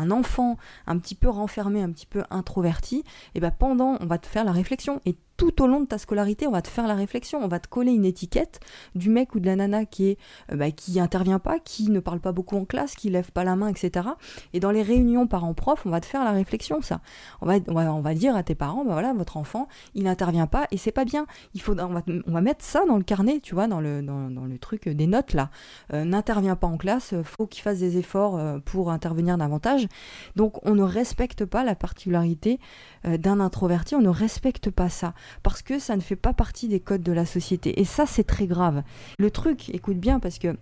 enfant 0.09 0.57
un 0.87 0.97
petit 0.97 1.13
peu 1.13 1.29
renfermé, 1.29 1.83
un 1.83 1.91
petit 1.91 2.07
peu 2.07 2.23
introverti, 2.31 2.99
et 2.99 3.03
eh 3.35 3.39
ben 3.41 3.51
pendant, 3.51 3.97
on 3.99 4.07
va 4.07 4.17
te 4.17 4.25
faire 4.25 4.43
la 4.43 4.53
réflexion 4.53 5.01
et 5.05 5.15
tout 5.41 5.63
au 5.63 5.65
long 5.65 5.79
de 5.79 5.87
ta 5.87 5.97
scolarité, 5.97 6.45
on 6.45 6.51
va 6.51 6.61
te 6.61 6.67
faire 6.67 6.85
la 6.85 6.93
réflexion, 6.93 7.39
on 7.43 7.47
va 7.47 7.59
te 7.59 7.67
coller 7.67 7.91
une 7.91 8.05
étiquette 8.05 8.59
du 8.93 9.09
mec 9.09 9.33
ou 9.33 9.39
de 9.39 9.47
la 9.47 9.55
nana 9.55 9.85
qui 9.85 10.09
est 10.09 10.17
euh, 10.51 10.55
bah, 10.55 10.69
qui 10.69 10.99
intervient 10.99 11.39
pas, 11.39 11.57
qui 11.57 11.89
ne 11.89 11.99
parle 11.99 12.19
pas 12.19 12.31
beaucoup 12.31 12.57
en 12.57 12.65
classe, 12.65 12.93
qui 12.93 13.09
lève 13.09 13.31
pas 13.31 13.43
la 13.43 13.55
main, 13.55 13.67
etc. 13.67 14.09
Et 14.53 14.59
dans 14.59 14.69
les 14.69 14.83
réunions 14.83 15.25
parents-prof, 15.25 15.81
on 15.87 15.89
va 15.89 15.99
te 15.99 16.05
faire 16.05 16.23
la 16.23 16.29
réflexion, 16.29 16.83
ça. 16.83 17.01
On 17.41 17.47
va, 17.47 18.13
dire 18.13 18.35
à 18.35 18.43
tes 18.43 18.53
parents, 18.53 18.85
bah 18.85 18.91
voilà, 18.93 19.13
votre 19.13 19.37
enfant, 19.37 19.67
il 19.95 20.03
n'intervient 20.03 20.45
pas 20.45 20.67
et 20.69 20.77
c'est 20.77 20.91
pas 20.91 21.05
bien. 21.05 21.25
Il 21.55 21.61
faut, 21.61 21.73
on 21.79 21.87
va, 21.87 22.03
on 22.27 22.41
mettre 22.41 22.63
ça 22.63 22.85
dans 22.85 22.97
le 22.97 23.03
carnet, 23.03 23.39
tu 23.39 23.55
vois, 23.55 23.65
dans 23.65 23.81
le, 23.81 24.57
truc 24.59 24.89
des 24.89 25.07
notes 25.07 25.33
là. 25.33 25.49
Euh, 25.91 26.03
n'intervient 26.03 26.55
pas 26.55 26.67
en 26.67 26.77
classe, 26.77 27.15
faut 27.23 27.47
qu'il 27.47 27.63
fasse 27.63 27.79
des 27.79 27.97
efforts 27.97 28.37
euh, 28.37 28.59
pour 28.59 28.91
intervenir 28.91 29.39
davantage. 29.39 29.87
Donc 30.35 30.63
on 30.67 30.75
ne 30.75 30.83
respecte 30.83 31.45
pas 31.45 31.63
la 31.63 31.73
particularité 31.73 32.59
d'un 33.03 33.39
introverti, 33.39 33.95
on 33.95 34.01
ne 34.01 34.09
respecte 34.09 34.69
pas 34.69 34.89
ça 34.89 35.15
parce 35.43 35.61
que 35.61 35.79
ça 35.79 35.95
ne 35.95 36.01
fait 36.01 36.15
pas 36.15 36.33
partie 36.33 36.67
des 36.67 36.79
codes 36.79 37.03
de 37.03 37.11
la 37.11 37.25
société. 37.25 37.79
Et 37.79 37.85
ça, 37.85 38.05
c'est 38.05 38.23
très 38.23 38.47
grave. 38.47 38.83
Le 39.17 39.31
truc, 39.31 39.69
écoute 39.69 39.97
bien, 39.97 40.19
parce 40.19 40.39
que 40.39 40.55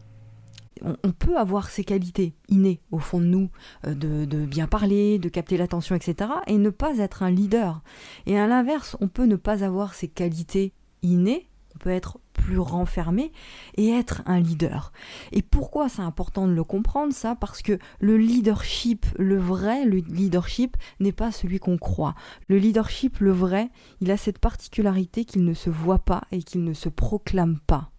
on, 0.82 1.12
peut 1.12 1.38
avoir 1.38 1.70
ces 1.70 1.84
qualités 1.84 2.34
innées 2.48 2.80
au 2.92 3.00
fond 3.00 3.20
de 3.20 3.26
nous, 3.26 3.50
euh, 3.86 3.94
de, 3.94 4.46
bien 4.46 4.68
parler, 4.68 5.20
de 5.20 5.30
capter 5.30 5.58
l'attention, 5.58 5.96
etc., 5.96 6.32
et 6.48 6.58
ne 6.58 6.70
pas 6.70 6.98
être 6.98 7.24
un 7.24 7.32
leader. 7.32 7.82
Et 8.26 8.40
à 8.40 8.48
l'inverse, 8.48 8.96
on 9.02 9.08
peut 9.08 9.26
ne 9.26 9.36
pas 9.36 9.64
avoir 9.64 9.94
ces 9.94 10.08
qualités 10.08 10.74
innées, 11.02 11.50
on 11.76 11.80
peut 11.80 11.90
être 11.90 12.20
plus 12.50 12.58
renfermé 12.58 13.32
et 13.76 13.90
être 13.90 14.24
un 14.26 14.40
leader. 14.40 14.92
Et 15.32 15.44
pourquoi 15.44 15.88
c'est 15.88 16.02
important 16.02 16.48
de 16.48 16.54
le 16.54 16.64
comprendre 16.64 17.14
ça? 17.14 17.36
Parce 17.36 17.62
que 17.62 17.78
le 18.00 18.18
leadership, 18.18 19.06
le 19.20 19.38
vrai 19.38 19.86
le 19.86 19.98
leadership 19.98 20.76
n'est 21.00 21.12
pas 21.12 21.32
celui 21.32 21.60
qu'on 21.60 21.78
croit. 21.78 22.16
Le 22.48 22.58
leadership, 22.58 23.20
le 23.20 23.32
vrai, 23.32 23.70
il 24.02 24.10
a 24.10 24.18
cette 24.18 24.40
particularité 24.40 25.26
qu'il 25.26 25.46
ne 25.46 25.54
se 25.54 25.70
voit 25.70 26.00
pas 26.00 26.24
et 26.32 26.42
qu'il 26.42 26.64
ne 26.64 26.74
se 26.74 26.90
proclame 26.90 27.60
pas. 27.68 27.92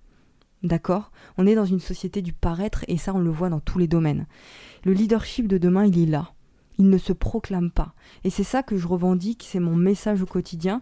D'accord? 0.65 1.13
On 1.39 1.47
est 1.47 1.55
dans 1.55 1.65
une 1.65 1.79
société 1.79 2.21
du 2.21 2.33
paraître 2.33 2.85
et 2.89 2.99
ça 2.99 3.15
on 3.15 3.21
le 3.21 3.31
voit 3.31 3.51
dans 3.51 3.61
tous 3.61 3.79
les 3.79 3.87
domaines. 3.87 4.27
Le 4.85 4.93
leadership 4.93 5.47
de 5.47 5.59
demain, 5.59 5.87
il 5.87 5.97
est 5.97 6.07
là. 6.07 6.33
Il 6.77 6.91
ne 6.91 6.99
se 6.99 7.13
proclame 7.13 7.71
pas. 7.71 7.95
Et 8.25 8.31
c'est 8.31 8.43
ça 8.43 8.65
que 8.65 8.77
je 8.77 8.89
revendique, 8.89 9.47
c'est 9.49 9.61
mon 9.61 9.77
message 9.77 10.23
au 10.23 10.27
quotidien. 10.27 10.81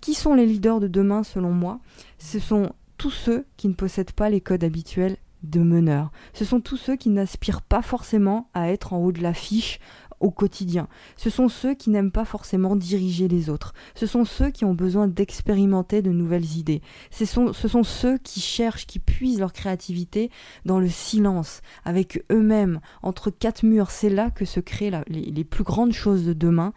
Qui 0.00 0.14
sont 0.14 0.34
les 0.34 0.46
leaders 0.46 0.80
de 0.80 0.88
demain 0.88 1.22
selon 1.22 1.52
moi? 1.52 1.78
Ce 2.18 2.40
sont 2.40 2.72
tous 3.04 3.10
ceux 3.10 3.44
qui 3.58 3.68
ne 3.68 3.74
possèdent 3.74 4.12
pas 4.12 4.30
les 4.30 4.40
codes 4.40 4.64
habituels 4.64 5.18
de 5.42 5.60
meneur. 5.60 6.10
Ce 6.32 6.46
sont 6.46 6.62
tous 6.62 6.78
ceux 6.78 6.96
qui 6.96 7.10
n'aspirent 7.10 7.60
pas 7.60 7.82
forcément 7.82 8.48
à 8.54 8.70
être 8.70 8.94
en 8.94 8.98
haut 9.04 9.12
de 9.12 9.20
l'affiche 9.20 9.78
au 10.20 10.30
quotidien. 10.30 10.88
Ce 11.14 11.28
sont 11.28 11.50
ceux 11.50 11.74
qui 11.74 11.90
n'aiment 11.90 12.10
pas 12.10 12.24
forcément 12.24 12.76
diriger 12.76 13.28
les 13.28 13.50
autres. 13.50 13.74
Ce 13.94 14.06
sont 14.06 14.24
ceux 14.24 14.50
qui 14.50 14.64
ont 14.64 14.72
besoin 14.72 15.06
d'expérimenter 15.06 16.00
de 16.00 16.12
nouvelles 16.12 16.56
idées. 16.56 16.80
Ce 17.10 17.26
sont, 17.26 17.52
ce 17.52 17.68
sont 17.68 17.82
ceux 17.82 18.16
qui 18.16 18.40
cherchent, 18.40 18.86
qui 18.86 19.00
puisent 19.00 19.38
leur 19.38 19.52
créativité 19.52 20.30
dans 20.64 20.80
le 20.80 20.88
silence, 20.88 21.60
avec 21.84 22.24
eux-mêmes, 22.32 22.80
entre 23.02 23.28
quatre 23.28 23.64
murs. 23.64 23.90
C'est 23.90 24.08
là 24.08 24.30
que 24.30 24.46
se 24.46 24.60
créent 24.60 24.92
les, 25.08 25.44
plus 25.44 25.64
grandes 25.64 25.92
choses 25.92 26.24
de 26.24 26.32
demain. 26.32 26.72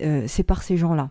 Euh, 0.00 0.26
c'est 0.28 0.44
par 0.44 0.62
ces 0.62 0.76
gens-là. 0.76 1.10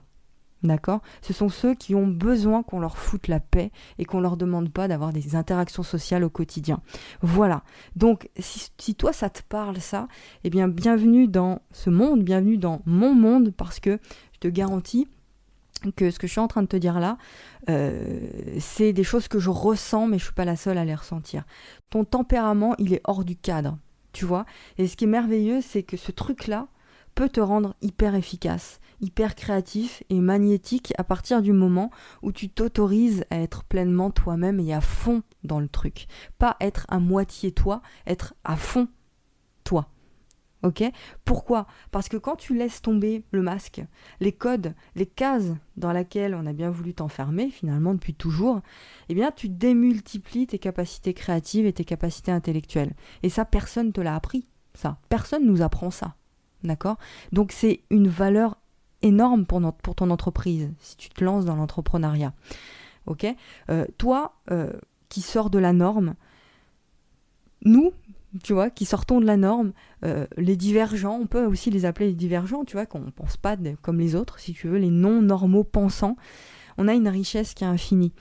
D'accord? 0.64 1.02
Ce 1.22 1.34
sont 1.34 1.50
ceux 1.50 1.76
qui 1.76 1.94
ont 1.94 2.08
besoin 2.08 2.64
qu'on 2.64 2.80
leur 2.80 2.98
foute 2.98 3.28
la 3.28 3.40
paix 3.40 3.72
et 4.00 4.06
qu'on 4.06 4.20
leur 4.20 4.36
demande 4.36 4.72
pas 4.72 4.88
d'avoir 4.88 5.14
des 5.14 5.36
interactions 5.36 5.84
sociales 5.84 6.24
au 6.24 6.30
quotidien. 6.30 6.82
Voilà. 7.22 7.64
Donc, 7.96 8.30
si, 8.40 8.96
toi 8.96 9.14
ça 9.14 9.30
te 9.30 9.42
parle 9.48 9.78
ça, 9.78 10.08
eh 10.44 10.50
bien, 10.50 10.68
bienvenue 10.68 11.28
dans 11.28 11.62
ce 11.72 11.90
monde, 11.90 12.24
bienvenue 12.24 12.58
dans 12.58 12.82
mon 12.86 13.14
monde, 13.14 13.54
parce 13.56 13.80
que 13.80 14.00
je 14.34 14.40
te 14.40 14.48
garantis 14.48 15.08
que 15.96 16.10
ce 16.10 16.18
que 16.18 16.26
je 16.26 16.32
suis 16.32 16.42
en 16.42 16.48
train 16.48 16.64
de 16.64 16.68
te 16.68 16.78
dire 16.78 17.00
là, 17.00 17.18
euh, 17.70 18.22
c'est 18.60 18.94
des 18.94 19.04
choses 19.04 19.28
que 19.28 19.40
je 19.40 19.50
ressens, 19.50 20.08
mais 20.08 20.18
je 20.18 20.24
suis 20.26 20.34
pas 20.34 20.46
la 20.46 20.56
seule 20.56 20.78
à 20.78 20.86
les 20.86 20.96
ressentir. 20.96 21.44
Ton 21.90 22.06
tempérament, 22.06 22.76
il 22.80 22.94
est 22.94 23.02
hors 23.04 23.24
du 23.24 23.36
cadre, 23.36 23.78
tu 24.14 24.26
vois? 24.26 24.46
Et 24.78 24.88
ce 24.88 24.96
qui 24.96 25.04
est 25.04 25.08
merveilleux, 25.08 25.62
c'est 25.62 25.84
que 25.84 25.98
ce 25.98 26.12
truc-là 26.12 26.68
peut 27.14 27.30
te 27.30 27.40
rendre 27.40 27.76
hyper 27.82 28.16
efficace 28.16 28.80
hyper 29.02 29.36
créatif 29.36 30.04
et 30.10 30.20
magnétique 30.20 30.94
à 30.98 31.04
partir 31.04 31.42
du 31.42 31.54
moment 31.54 31.92
où 32.22 32.32
tu 32.32 32.50
t'autorises 32.50 33.26
à 33.30 33.38
être 33.40 33.64
pleinement 33.64 34.12
toi-même 34.12 34.60
et 34.60 34.74
à 34.74 34.82
fond 34.82 35.24
dans 35.44 35.60
le 35.60 35.68
truc. 35.68 36.08
Pas 36.38 36.58
être 36.60 36.86
à 36.90 37.00
moitié 37.00 37.52
toi, 37.52 37.82
être 38.08 38.36
à 38.44 38.56
fond 38.56 38.88
toi. 39.64 39.90
Ok? 40.64 40.84
Pourquoi? 41.26 41.68
Parce 41.92 42.10
que 42.10 42.18
quand 42.18 42.36
tu 42.36 42.56
laisses 42.56 42.82
tomber 42.82 43.24
le 43.32 43.44
masque, 43.44 43.84
les 44.20 44.32
codes, 44.32 44.74
les 44.96 45.06
cases 45.06 45.52
dans 45.78 45.92
lesquelles 45.92 46.34
on 46.34 46.48
a 46.48 46.54
bien 46.54 46.72
voulu 46.72 46.96
t'enfermer 46.96 47.52
finalement 47.52 47.94
depuis 47.94 48.16
toujours, 48.16 48.62
eh 49.10 49.14
bien 49.14 49.32
tu 49.32 49.48
démultiplies 49.48 50.48
tes 50.48 50.58
capacités 50.58 51.14
créatives 51.14 51.68
et 51.68 51.74
tes 51.74 51.86
capacités 51.86 52.32
intellectuelles. 52.32 52.96
Et 53.22 53.30
ça, 53.30 53.46
personne 53.46 53.88
ne 53.88 53.92
te 53.92 54.02
l'a 54.02 54.16
appris. 54.16 54.48
Ça, 54.74 54.98
personne 55.10 55.46
nous 55.46 55.62
apprend 55.62 55.92
ça. 55.92 56.16
D'accord? 56.64 56.98
Donc 57.32 57.52
c'est 57.52 57.82
une 57.92 58.08
valeur 58.08 58.58
énorme 59.02 59.46
pour, 59.46 59.62
ton 59.96 60.10
entreprise 60.10 60.72
si 60.80 60.98
tu 60.98 61.10
te 61.10 61.24
lances 61.24 61.46
dans 61.46 61.56
l'entrepreneuriat. 61.56 62.34
Ok? 63.06 63.26
Euh, 63.70 63.86
Toi, 63.98 64.36
euh, 64.52 64.72
qui 65.10 65.22
sors 65.22 65.50
de 65.50 65.60
la 65.60 65.74
norme, 65.74 66.16
nous, 67.64 67.92
tu 68.44 68.54
vois, 68.54 68.70
qui 68.70 68.86
sortons 68.86 69.20
de 69.20 69.26
la 69.26 69.38
norme, 69.38 69.72
euh, 70.04 70.26
les 70.38 70.56
divergents, 70.56 71.20
on 71.22 71.28
peut 71.28 71.46
aussi 71.46 71.70
les 71.70 71.86
appeler 71.86 72.08
les 72.08 72.16
divergents, 72.16 72.66
tu 72.66 72.74
vois, 72.74 72.86
qu'on 72.86 73.00
ne 73.00 73.12
pense 73.12 73.38
pas 73.38 73.58
comme 73.82 74.00
les 74.00 74.16
autres, 74.16 74.40
si 74.40 74.54
tu 74.54 74.68
veux, 74.68 74.78
les 74.78 74.90
non-normaux 74.90 75.64
pensants, 75.64 76.16
on 76.78 76.88
a 76.88 76.94
une 76.94 77.08
richesse 77.08 77.54
qui 77.54 77.64
est 77.64 77.68
infinie 77.68 78.14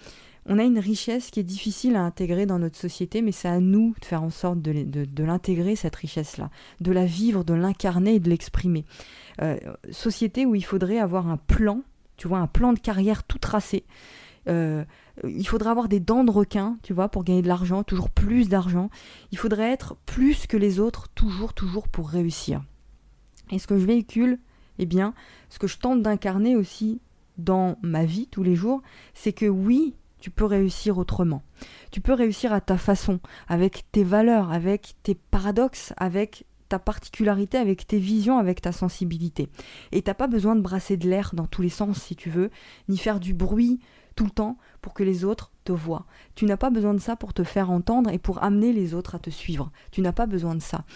on 0.47 0.59
a 0.59 0.63
une 0.63 0.79
richesse 0.79 1.31
qui 1.31 1.41
est 1.41 1.45
difficile 1.45 1.97
à 1.97 2.03
intégrer 2.03 2.47
dans 2.47 2.59
notre 2.59 2.77
société, 2.77 3.23
mais 3.23 3.33
c'est 3.33 3.49
à 3.49 3.61
nous 3.61 3.95
de 4.01 4.05
faire 4.05 4.23
en 4.23 4.31
sorte 4.31 4.61
de, 4.61 5.23
l'intégrer, 5.23 5.75
cette 5.77 5.97
richesse-là, 5.97 6.51
de 6.81 6.93
la 6.93 7.07
vivre, 7.07 7.45
de 7.45 7.55
l'incarner 7.55 8.17
et 8.17 8.21
de 8.21 8.29
l'exprimer. 8.29 8.85
Euh, 9.41 9.57
société 9.91 10.45
où 10.45 10.55
il 10.55 10.65
faudrait 10.65 10.99
avoir 10.99 11.29
un 11.29 11.39
plan, 11.39 11.83
tu 12.17 12.29
vois, 12.29 12.39
un 12.39 12.47
plan 12.47 12.73
de 12.73 12.79
carrière 12.79 13.25
tout 13.25 13.39
tracé. 13.39 13.85
Euh, 14.49 14.85
il 15.27 15.47
faudrait 15.47 15.71
avoir 15.71 15.89
des 15.89 16.01
dents 16.01 16.25
de 16.25 16.31
requin, 16.31 16.77
tu 16.83 16.93
vois, 16.93 17.09
pour 17.09 17.25
gagner 17.25 17.43
de 17.43 17.49
l'argent, 17.49 17.83
toujours 17.83 18.11
plus 18.11 18.49
d'argent. 18.49 18.91
Il 19.33 19.39
faudrait 19.39 19.71
être 19.71 19.97
plus 20.05 20.47
que 20.47 20.57
les 20.57 20.81
autres, 20.81 21.09
toujours, 21.15 21.55
toujours 21.55 21.89
pour 21.89 22.11
réussir. 22.11 22.63
Et 23.51 23.59
ce 23.59 23.67
que 23.67 23.79
je 23.79 23.87
véhicule, 23.87 24.39
eh 24.79 24.87
bien, 24.87 25.15
ce 25.49 25.59
que 25.59 25.67
je 25.67 25.79
tente 25.79 26.03
d'incarner 26.03 26.57
aussi 26.57 27.01
dans 27.39 27.79
ma 27.83 28.05
vie 28.05 28.27
tous 28.27 28.43
les 28.43 28.57
jours, 28.57 28.83
c'est 29.15 29.33
que 29.33 29.47
oui, 29.47 29.95
tu 30.25 30.31
peux 30.31 30.47
réussir 30.47 30.97
autrement. 30.97 31.43
Tu 31.91 32.01
peux 32.01 32.15
réussir 32.15 32.55
à 32.55 32.63
ta 32.63 32.79
façon, 32.79 33.21
avec 33.47 33.85
tes 33.93 34.05
valeurs, 34.05 34.53
avec 34.53 34.95
tes 35.03 35.15
paradoxes, 35.15 35.93
avec 35.99 36.47
ta 36.71 36.79
particularité, 36.79 37.59
avec 37.59 37.87
tes 37.87 37.99
visions, 37.99 38.39
avec 38.39 38.63
ta 38.63 38.73
sensibilité. 38.73 39.51
Et 39.93 40.01
t'as 40.01 40.15
pas 40.15 40.27
besoin 40.27 40.57
de 40.57 40.63
brasser 40.63 40.97
de 40.97 41.11
l'air 41.11 41.33
dans 41.35 41.45
tous 41.45 41.61
les 41.61 41.69
sens 41.69 42.01
si 42.01 42.17
tu 42.17 42.31
veux, 42.31 42.49
ni 42.89 42.97
faire 42.97 43.21
du 43.21 43.35
bruit 43.35 43.81
tout 44.17 44.25
le 44.25 44.31
temps 44.31 44.57
pour 44.81 44.95
que 44.95 45.03
les 45.03 45.27
autres 45.27 45.53
te 45.65 45.73
voient. 45.73 46.07
Tu 46.37 46.47
n'as 46.47 46.57
pas 46.57 46.71
besoin 46.71 46.95
de 46.95 47.01
ça 47.01 47.17
pour 47.17 47.35
te 47.35 47.45
faire 47.45 47.71
entendre 47.71 48.09
et 48.09 48.19
pour 48.19 48.43
amener 48.43 48.73
les 48.73 48.95
autres 48.95 49.17
à 49.17 49.19
te 49.19 49.29
suivre. 49.29 49.73
Tu 49.91 50.01
n'as 50.01 50.13
pas 50.13 50.25
besoin 50.25 50.55
de 50.55 50.63
ça. 50.63 50.87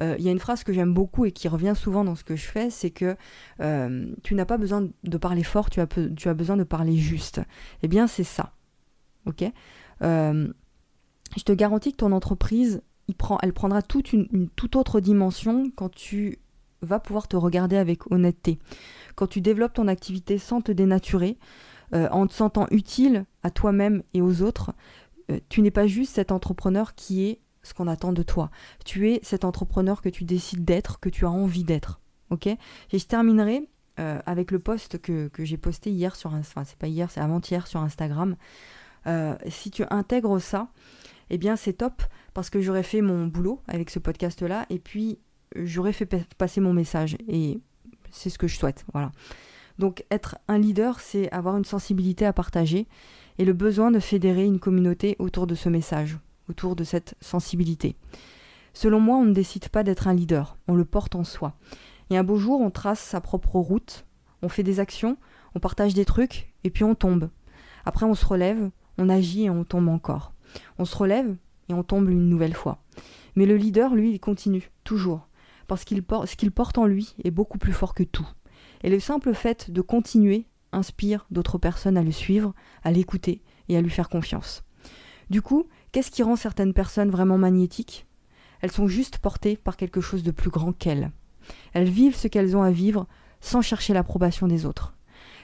Euh, 0.00 0.16
il 0.18 0.24
y 0.24 0.30
a 0.30 0.32
une 0.32 0.38
phrase 0.38 0.64
que 0.64 0.72
j'aime 0.72 0.94
beaucoup 0.94 1.26
et 1.26 1.32
qui 1.32 1.48
revient 1.48 1.74
souvent 1.76 2.04
dans 2.04 2.14
ce 2.14 2.24
que 2.24 2.36
je 2.36 2.46
fais, 2.46 2.70
c'est 2.70 2.90
que 2.90 3.16
euh, 3.60 4.06
tu 4.22 4.34
n'as 4.34 4.46
pas 4.46 4.56
besoin 4.56 4.88
de 5.04 5.18
parler 5.18 5.42
fort, 5.42 5.68
tu 5.68 5.80
as, 5.80 5.86
tu 5.86 6.28
as 6.30 6.34
besoin 6.34 6.56
de 6.56 6.64
parler 6.64 6.96
juste. 6.96 7.42
Eh 7.82 7.88
bien, 7.88 8.06
c'est 8.06 8.24
ça 8.24 8.54
euh, 10.02 10.48
Je 11.36 11.42
te 11.42 11.52
garantis 11.52 11.92
que 11.92 11.98
ton 11.98 12.12
entreprise, 12.12 12.82
elle 13.42 13.52
prendra 13.52 13.82
toute 13.82 14.12
une, 14.12 14.48
toute 14.56 14.76
autre 14.76 15.00
dimension 15.00 15.70
quand 15.74 15.90
tu 15.90 16.38
vas 16.82 17.00
pouvoir 17.00 17.26
te 17.26 17.36
regarder 17.36 17.76
avec 17.76 18.10
honnêteté. 18.10 18.58
Quand 19.16 19.26
tu 19.26 19.40
développes 19.40 19.74
ton 19.74 19.88
activité 19.88 20.38
sans 20.38 20.60
te 20.60 20.72
dénaturer, 20.72 21.38
euh, 21.94 22.08
en 22.10 22.26
te 22.26 22.34
sentant 22.34 22.66
utile 22.70 23.24
à 23.42 23.50
toi-même 23.50 24.02
et 24.14 24.20
aux 24.20 24.42
autres, 24.42 24.72
euh, 25.30 25.40
tu 25.48 25.62
n'es 25.62 25.70
pas 25.70 25.86
juste 25.86 26.14
cet 26.14 26.30
entrepreneur 26.30 26.94
qui 26.94 27.24
est 27.24 27.40
ce 27.62 27.74
qu'on 27.74 27.88
attend 27.88 28.12
de 28.12 28.22
toi. 28.22 28.50
Tu 28.84 29.10
es 29.10 29.20
cet 29.22 29.44
entrepreneur 29.44 30.00
que 30.00 30.08
tu 30.08 30.24
décides 30.24 30.64
d'être, 30.64 31.00
que 31.00 31.08
tu 31.08 31.24
as 31.24 31.30
envie 31.30 31.64
d'être. 31.64 32.00
Ok 32.30 32.46
Et 32.46 32.58
je 32.92 33.06
terminerai 33.06 33.68
avec 34.26 34.52
le 34.52 34.60
post 34.60 34.98
que, 35.00 35.28
j'ai 35.40 35.56
posté 35.56 35.90
hier 35.90 36.14
sur 36.14 36.32
Instagram, 37.82 38.36
euh, 39.06 39.34
si 39.48 39.70
tu 39.70 39.84
intègres 39.90 40.40
ça, 40.40 40.68
eh 41.30 41.38
bien 41.38 41.56
c'est 41.56 41.74
top 41.74 42.02
parce 42.34 42.50
que 42.50 42.60
j'aurais 42.60 42.82
fait 42.82 43.00
mon 43.00 43.26
boulot 43.26 43.60
avec 43.68 43.90
ce 43.90 43.98
podcast-là 43.98 44.66
et 44.70 44.78
puis 44.78 45.18
j'aurais 45.56 45.92
fait 45.92 46.06
passer 46.36 46.60
mon 46.60 46.72
message 46.72 47.16
et 47.28 47.60
c'est 48.10 48.30
ce 48.30 48.38
que 48.38 48.48
je 48.48 48.56
souhaite. 48.56 48.84
Voilà. 48.92 49.12
Donc 49.78 50.04
être 50.10 50.38
un 50.48 50.58
leader, 50.58 51.00
c'est 51.00 51.30
avoir 51.30 51.56
une 51.56 51.64
sensibilité 51.64 52.26
à 52.26 52.32
partager 52.32 52.86
et 53.38 53.44
le 53.44 53.52
besoin 53.52 53.90
de 53.90 54.00
fédérer 54.00 54.44
une 54.44 54.58
communauté 54.58 55.16
autour 55.18 55.46
de 55.46 55.54
ce 55.54 55.68
message, 55.68 56.18
autour 56.48 56.74
de 56.74 56.84
cette 56.84 57.14
sensibilité. 57.20 57.96
Selon 58.74 59.00
moi, 59.00 59.16
on 59.16 59.24
ne 59.24 59.32
décide 59.32 59.68
pas 59.68 59.84
d'être 59.84 60.08
un 60.08 60.14
leader, 60.14 60.56
on 60.66 60.74
le 60.74 60.84
porte 60.84 61.14
en 61.14 61.24
soi. 61.24 61.54
Et 62.10 62.16
un 62.16 62.24
beau 62.24 62.36
jour, 62.36 62.60
on 62.60 62.70
trace 62.70 63.00
sa 63.00 63.20
propre 63.20 63.56
route, 63.56 64.04
on 64.42 64.48
fait 64.48 64.62
des 64.62 64.80
actions, 64.80 65.16
on 65.54 65.60
partage 65.60 65.94
des 65.94 66.04
trucs 66.04 66.52
et 66.64 66.70
puis 66.70 66.84
on 66.84 66.94
tombe. 66.94 67.30
Après 67.84 68.06
on 68.06 68.14
se 68.14 68.26
relève, 68.26 68.70
on 68.98 69.08
agit 69.08 69.44
et 69.44 69.50
on 69.50 69.64
tombe 69.64 69.88
encore. 69.88 70.32
On 70.78 70.84
se 70.84 70.96
relève 70.96 71.36
et 71.68 71.74
on 71.74 71.82
tombe 71.82 72.10
une 72.10 72.28
nouvelle 72.28 72.54
fois. 72.54 72.82
Mais 73.36 73.46
le 73.46 73.56
leader, 73.56 73.94
lui, 73.94 74.12
il 74.12 74.20
continue, 74.20 74.70
toujours, 74.84 75.28
parce 75.66 75.84
qu'il 75.84 76.02
ce 76.24 76.36
qu'il 76.36 76.50
porte 76.50 76.78
en 76.78 76.86
lui 76.86 77.14
est 77.24 77.30
beaucoup 77.30 77.58
plus 77.58 77.72
fort 77.72 77.94
que 77.94 78.02
tout. 78.02 78.28
Et 78.82 78.90
le 78.90 79.00
simple 79.00 79.34
fait 79.34 79.70
de 79.70 79.80
continuer 79.80 80.46
inspire 80.72 81.26
d'autres 81.30 81.58
personnes 81.58 81.96
à 81.96 82.02
le 82.02 82.12
suivre, 82.12 82.54
à 82.82 82.90
l'écouter 82.90 83.42
et 83.68 83.76
à 83.76 83.80
lui 83.80 83.90
faire 83.90 84.08
confiance. 84.08 84.64
Du 85.30 85.42
coup, 85.42 85.66
qu'est-ce 85.92 86.10
qui 86.10 86.22
rend 86.22 86.36
certaines 86.36 86.74
personnes 86.74 87.10
vraiment 87.10 87.38
magnétiques? 87.38 88.06
Elles 88.60 88.72
sont 88.72 88.88
juste 88.88 89.18
portées 89.18 89.56
par 89.56 89.76
quelque 89.76 90.00
chose 90.00 90.22
de 90.22 90.30
plus 90.30 90.50
grand 90.50 90.72
qu'elles. 90.72 91.12
Elles 91.72 91.88
vivent 91.88 92.16
ce 92.16 92.28
qu'elles 92.28 92.56
ont 92.56 92.62
à 92.62 92.70
vivre 92.70 93.06
sans 93.40 93.62
chercher 93.62 93.94
l'approbation 93.94 94.48
des 94.48 94.66
autres. 94.66 94.94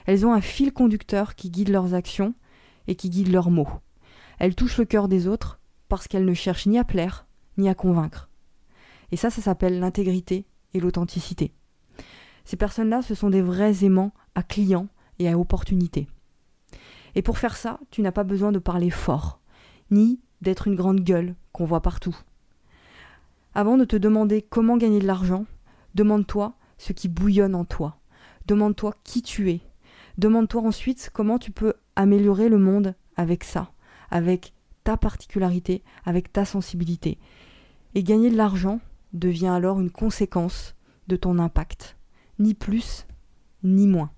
Elles 0.05 0.25
ont 0.25 0.33
un 0.33 0.41
fil 0.41 0.73
conducteur 0.73 1.35
qui 1.35 1.49
guide 1.49 1.69
leurs 1.69 1.93
actions 1.93 2.33
et 2.87 2.95
qui 2.95 3.09
guide 3.09 3.31
leurs 3.31 3.51
mots. 3.51 3.69
Elles 4.39 4.55
touchent 4.55 4.77
le 4.77 4.85
cœur 4.85 5.07
des 5.07 5.27
autres 5.27 5.59
parce 5.87 6.07
qu'elles 6.07 6.25
ne 6.25 6.33
cherchent 6.33 6.65
ni 6.65 6.77
à 6.77 6.83
plaire, 6.83 7.25
ni 7.57 7.69
à 7.69 7.75
convaincre. 7.75 8.29
Et 9.11 9.17
ça, 9.17 9.29
ça 9.29 9.41
s'appelle 9.41 9.79
l'intégrité 9.79 10.45
et 10.73 10.79
l'authenticité. 10.79 11.53
Ces 12.43 12.57
personnes-là, 12.57 13.01
ce 13.01 13.15
sont 13.15 13.29
des 13.29 13.41
vrais 13.41 13.83
aimants 13.83 14.13
à 14.35 14.43
clients 14.43 14.87
et 15.19 15.29
à 15.29 15.37
opportunités. 15.37 16.07
Et 17.15 17.21
pour 17.21 17.37
faire 17.37 17.55
ça, 17.55 17.79
tu 17.91 18.01
n'as 18.01 18.11
pas 18.11 18.23
besoin 18.23 18.51
de 18.51 18.59
parler 18.59 18.89
fort, 18.89 19.39
ni 19.89 20.19
d'être 20.41 20.67
une 20.67 20.75
grande 20.75 20.99
gueule 20.99 21.35
qu'on 21.53 21.65
voit 21.65 21.81
partout. 21.81 22.15
Avant 23.53 23.77
de 23.77 23.85
te 23.85 23.95
demander 23.95 24.41
comment 24.41 24.75
gagner 24.75 24.99
de 24.99 25.07
l'argent, 25.07 25.45
demande-toi 25.95 26.55
ce 26.77 26.91
qui 26.91 27.07
bouillonne 27.07 27.55
en 27.55 27.63
toi. 27.63 27.97
Demande-toi 28.47 28.93
qui 29.03 29.21
tu 29.21 29.49
es. 29.49 29.61
Demande-toi 30.17 30.61
ensuite 30.61 31.09
comment 31.13 31.39
tu 31.39 31.51
peux 31.51 31.73
améliorer 31.95 32.49
le 32.49 32.57
monde 32.57 32.95
avec 33.15 33.43
ça, 33.43 33.71
avec 34.11 34.53
ta 34.83 34.97
particularité, 34.97 35.83
avec 36.05 36.31
ta 36.31 36.45
sensibilité. 36.45 37.17
Et 37.95 38.03
gagner 38.03 38.29
de 38.29 38.37
l'argent 38.37 38.79
devient 39.13 39.47
alors 39.47 39.79
une 39.79 39.89
conséquence 39.89 40.75
de 41.07 41.15
ton 41.15 41.39
impact, 41.39 41.97
ni 42.39 42.53
plus 42.53 43.05
ni 43.63 43.87
moins. 43.87 44.11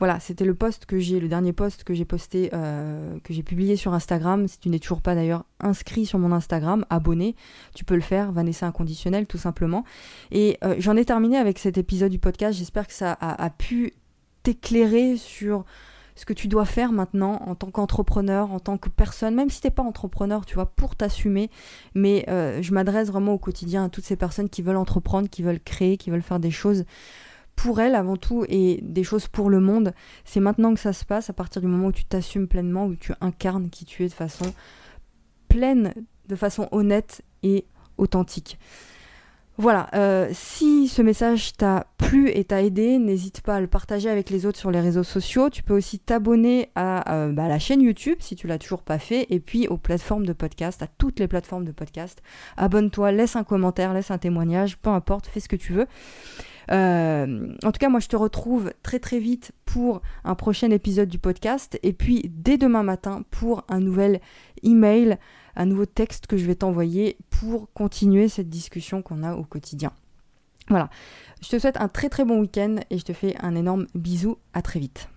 Voilà, 0.00 0.18
c'était 0.18 0.46
le 0.46 0.54
post 0.54 0.86
que 0.86 0.98
j'ai, 0.98 1.20
le 1.20 1.28
dernier 1.28 1.52
post 1.52 1.84
que 1.84 1.92
j'ai 1.92 2.06
posté, 2.06 2.48
euh, 2.54 3.18
que 3.22 3.34
j'ai 3.34 3.42
publié 3.42 3.76
sur 3.76 3.92
Instagram. 3.92 4.48
Si 4.48 4.58
tu 4.58 4.70
n'es 4.70 4.78
toujours 4.78 5.02
pas 5.02 5.14
d'ailleurs 5.14 5.44
inscrit 5.60 6.06
sur 6.06 6.18
mon 6.18 6.32
Instagram, 6.32 6.86
abonné, 6.88 7.36
tu 7.74 7.84
peux 7.84 7.96
le 7.96 8.00
faire, 8.00 8.32
Vanessa 8.32 8.66
Inconditionnel 8.66 9.26
tout 9.26 9.36
simplement. 9.36 9.84
Et 10.30 10.56
euh, 10.64 10.74
j'en 10.78 10.96
ai 10.96 11.04
terminé 11.04 11.36
avec 11.36 11.58
cet 11.58 11.76
épisode 11.76 12.10
du 12.10 12.18
podcast. 12.18 12.58
J'espère 12.58 12.86
que 12.86 12.94
ça 12.94 13.12
a, 13.12 13.50
pu 13.50 13.92
t'éclairer 14.42 15.18
sur 15.18 15.66
ce 16.20 16.26
que 16.26 16.34
tu 16.34 16.48
dois 16.48 16.66
faire 16.66 16.92
maintenant 16.92 17.40
en 17.46 17.54
tant 17.54 17.70
qu'entrepreneur, 17.70 18.52
en 18.52 18.60
tant 18.60 18.76
que 18.76 18.90
personne, 18.90 19.34
même 19.34 19.48
si 19.48 19.62
tu 19.62 19.66
n'es 19.66 19.70
pas 19.70 19.82
entrepreneur, 19.82 20.44
tu 20.44 20.54
vois, 20.54 20.66
pour 20.66 20.94
t'assumer. 20.94 21.48
Mais 21.94 22.26
euh, 22.28 22.60
je 22.60 22.74
m'adresse 22.74 23.08
vraiment 23.08 23.32
au 23.32 23.38
quotidien 23.38 23.86
à 23.86 23.88
toutes 23.88 24.04
ces 24.04 24.16
personnes 24.16 24.50
qui 24.50 24.60
veulent 24.60 24.76
entreprendre, 24.76 25.30
qui 25.30 25.42
veulent 25.42 25.60
créer, 25.60 25.96
qui 25.96 26.10
veulent 26.10 26.20
faire 26.20 26.38
des 26.38 26.50
choses 26.50 26.84
pour 27.56 27.80
elle 27.80 27.94
avant 27.94 28.18
tout 28.18 28.44
et 28.50 28.80
des 28.82 29.02
choses 29.02 29.28
pour 29.28 29.48
le 29.48 29.60
monde. 29.60 29.94
C'est 30.26 30.40
maintenant 30.40 30.74
que 30.74 30.80
ça 30.80 30.92
se 30.92 31.06
passe, 31.06 31.30
à 31.30 31.32
partir 31.32 31.62
du 31.62 31.68
moment 31.68 31.86
où 31.86 31.92
tu 31.92 32.04
t'assumes 32.04 32.48
pleinement, 32.48 32.84
où 32.84 32.96
tu 32.96 33.14
incarnes 33.22 33.70
qui 33.70 33.86
tu 33.86 34.04
es 34.04 34.08
de 34.08 34.12
façon 34.12 34.52
pleine, 35.48 35.94
de 36.28 36.36
façon 36.36 36.68
honnête 36.70 37.22
et 37.42 37.64
authentique. 37.96 38.58
Voilà, 39.60 39.88
euh, 39.92 40.30
si 40.32 40.88
ce 40.88 41.02
message 41.02 41.52
t'a 41.52 41.86
plu 41.98 42.30
et 42.30 42.44
t'a 42.44 42.62
aidé, 42.62 42.96
n'hésite 42.96 43.42
pas 43.42 43.56
à 43.56 43.60
le 43.60 43.66
partager 43.66 44.08
avec 44.08 44.30
les 44.30 44.46
autres 44.46 44.58
sur 44.58 44.70
les 44.70 44.80
réseaux 44.80 45.02
sociaux. 45.02 45.50
Tu 45.50 45.62
peux 45.62 45.76
aussi 45.76 45.98
t'abonner 45.98 46.70
à, 46.76 47.12
euh, 47.12 47.30
bah, 47.30 47.46
la 47.46 47.58
chaîne 47.58 47.82
YouTube 47.82 48.16
si 48.20 48.36
tu 48.36 48.46
l'as 48.46 48.56
toujours 48.56 48.80
pas 48.80 48.98
fait, 48.98 49.26
et 49.28 49.38
puis 49.38 49.68
aux 49.68 49.76
plateformes 49.76 50.24
de 50.24 50.32
podcast, 50.32 50.80
à 50.82 50.86
toutes 50.86 51.20
les 51.20 51.28
plateformes 51.28 51.66
de 51.66 51.72
podcast. 51.72 52.22
Abonne-toi, 52.56 53.12
laisse 53.12 53.36
un 53.36 53.44
commentaire, 53.44 53.92
laisse 53.92 54.10
un 54.10 54.16
témoignage, 54.16 54.78
peu 54.78 54.88
importe, 54.88 55.26
fais 55.26 55.40
ce 55.40 55.48
que 55.50 55.56
tu 55.56 55.74
veux. 55.74 55.86
Euh, 56.70 57.52
en 57.62 57.70
tout 57.70 57.78
cas, 57.78 57.90
moi, 57.90 58.00
je 58.00 58.08
te 58.08 58.16
retrouve 58.16 58.72
très 58.82 58.98
très 58.98 59.18
vite 59.18 59.52
pour 59.66 60.00
un 60.24 60.36
prochain 60.36 60.70
épisode 60.70 61.10
du 61.10 61.18
podcast. 61.18 61.78
Et 61.82 61.92
puis, 61.92 62.30
dès 62.34 62.56
demain 62.56 62.82
matin, 62.82 63.24
pour 63.30 63.64
un 63.68 63.80
nouvel 63.80 64.20
email, 64.62 65.18
un 65.60 65.66
nouveau 65.66 65.86
texte 65.86 66.26
que 66.26 66.38
je 66.38 66.46
vais 66.46 66.54
t'envoyer 66.54 67.18
pour 67.28 67.70
continuer 67.72 68.28
cette 68.28 68.48
discussion 68.48 69.02
qu'on 69.02 69.22
a 69.22 69.34
au 69.34 69.44
quotidien. 69.44 69.92
Voilà. 70.68 70.88
Je 71.42 71.48
te 71.48 71.58
souhaite 71.58 71.76
un 71.76 71.88
très 71.88 72.08
très 72.08 72.24
bon 72.24 72.40
week-end 72.40 72.76
et 72.88 72.98
je 72.98 73.04
te 73.04 73.12
fais 73.12 73.36
un 73.40 73.54
énorme 73.54 73.86
bisou. 73.94 74.38
À 74.54 74.62
très 74.62 74.80
vite. 74.80 75.08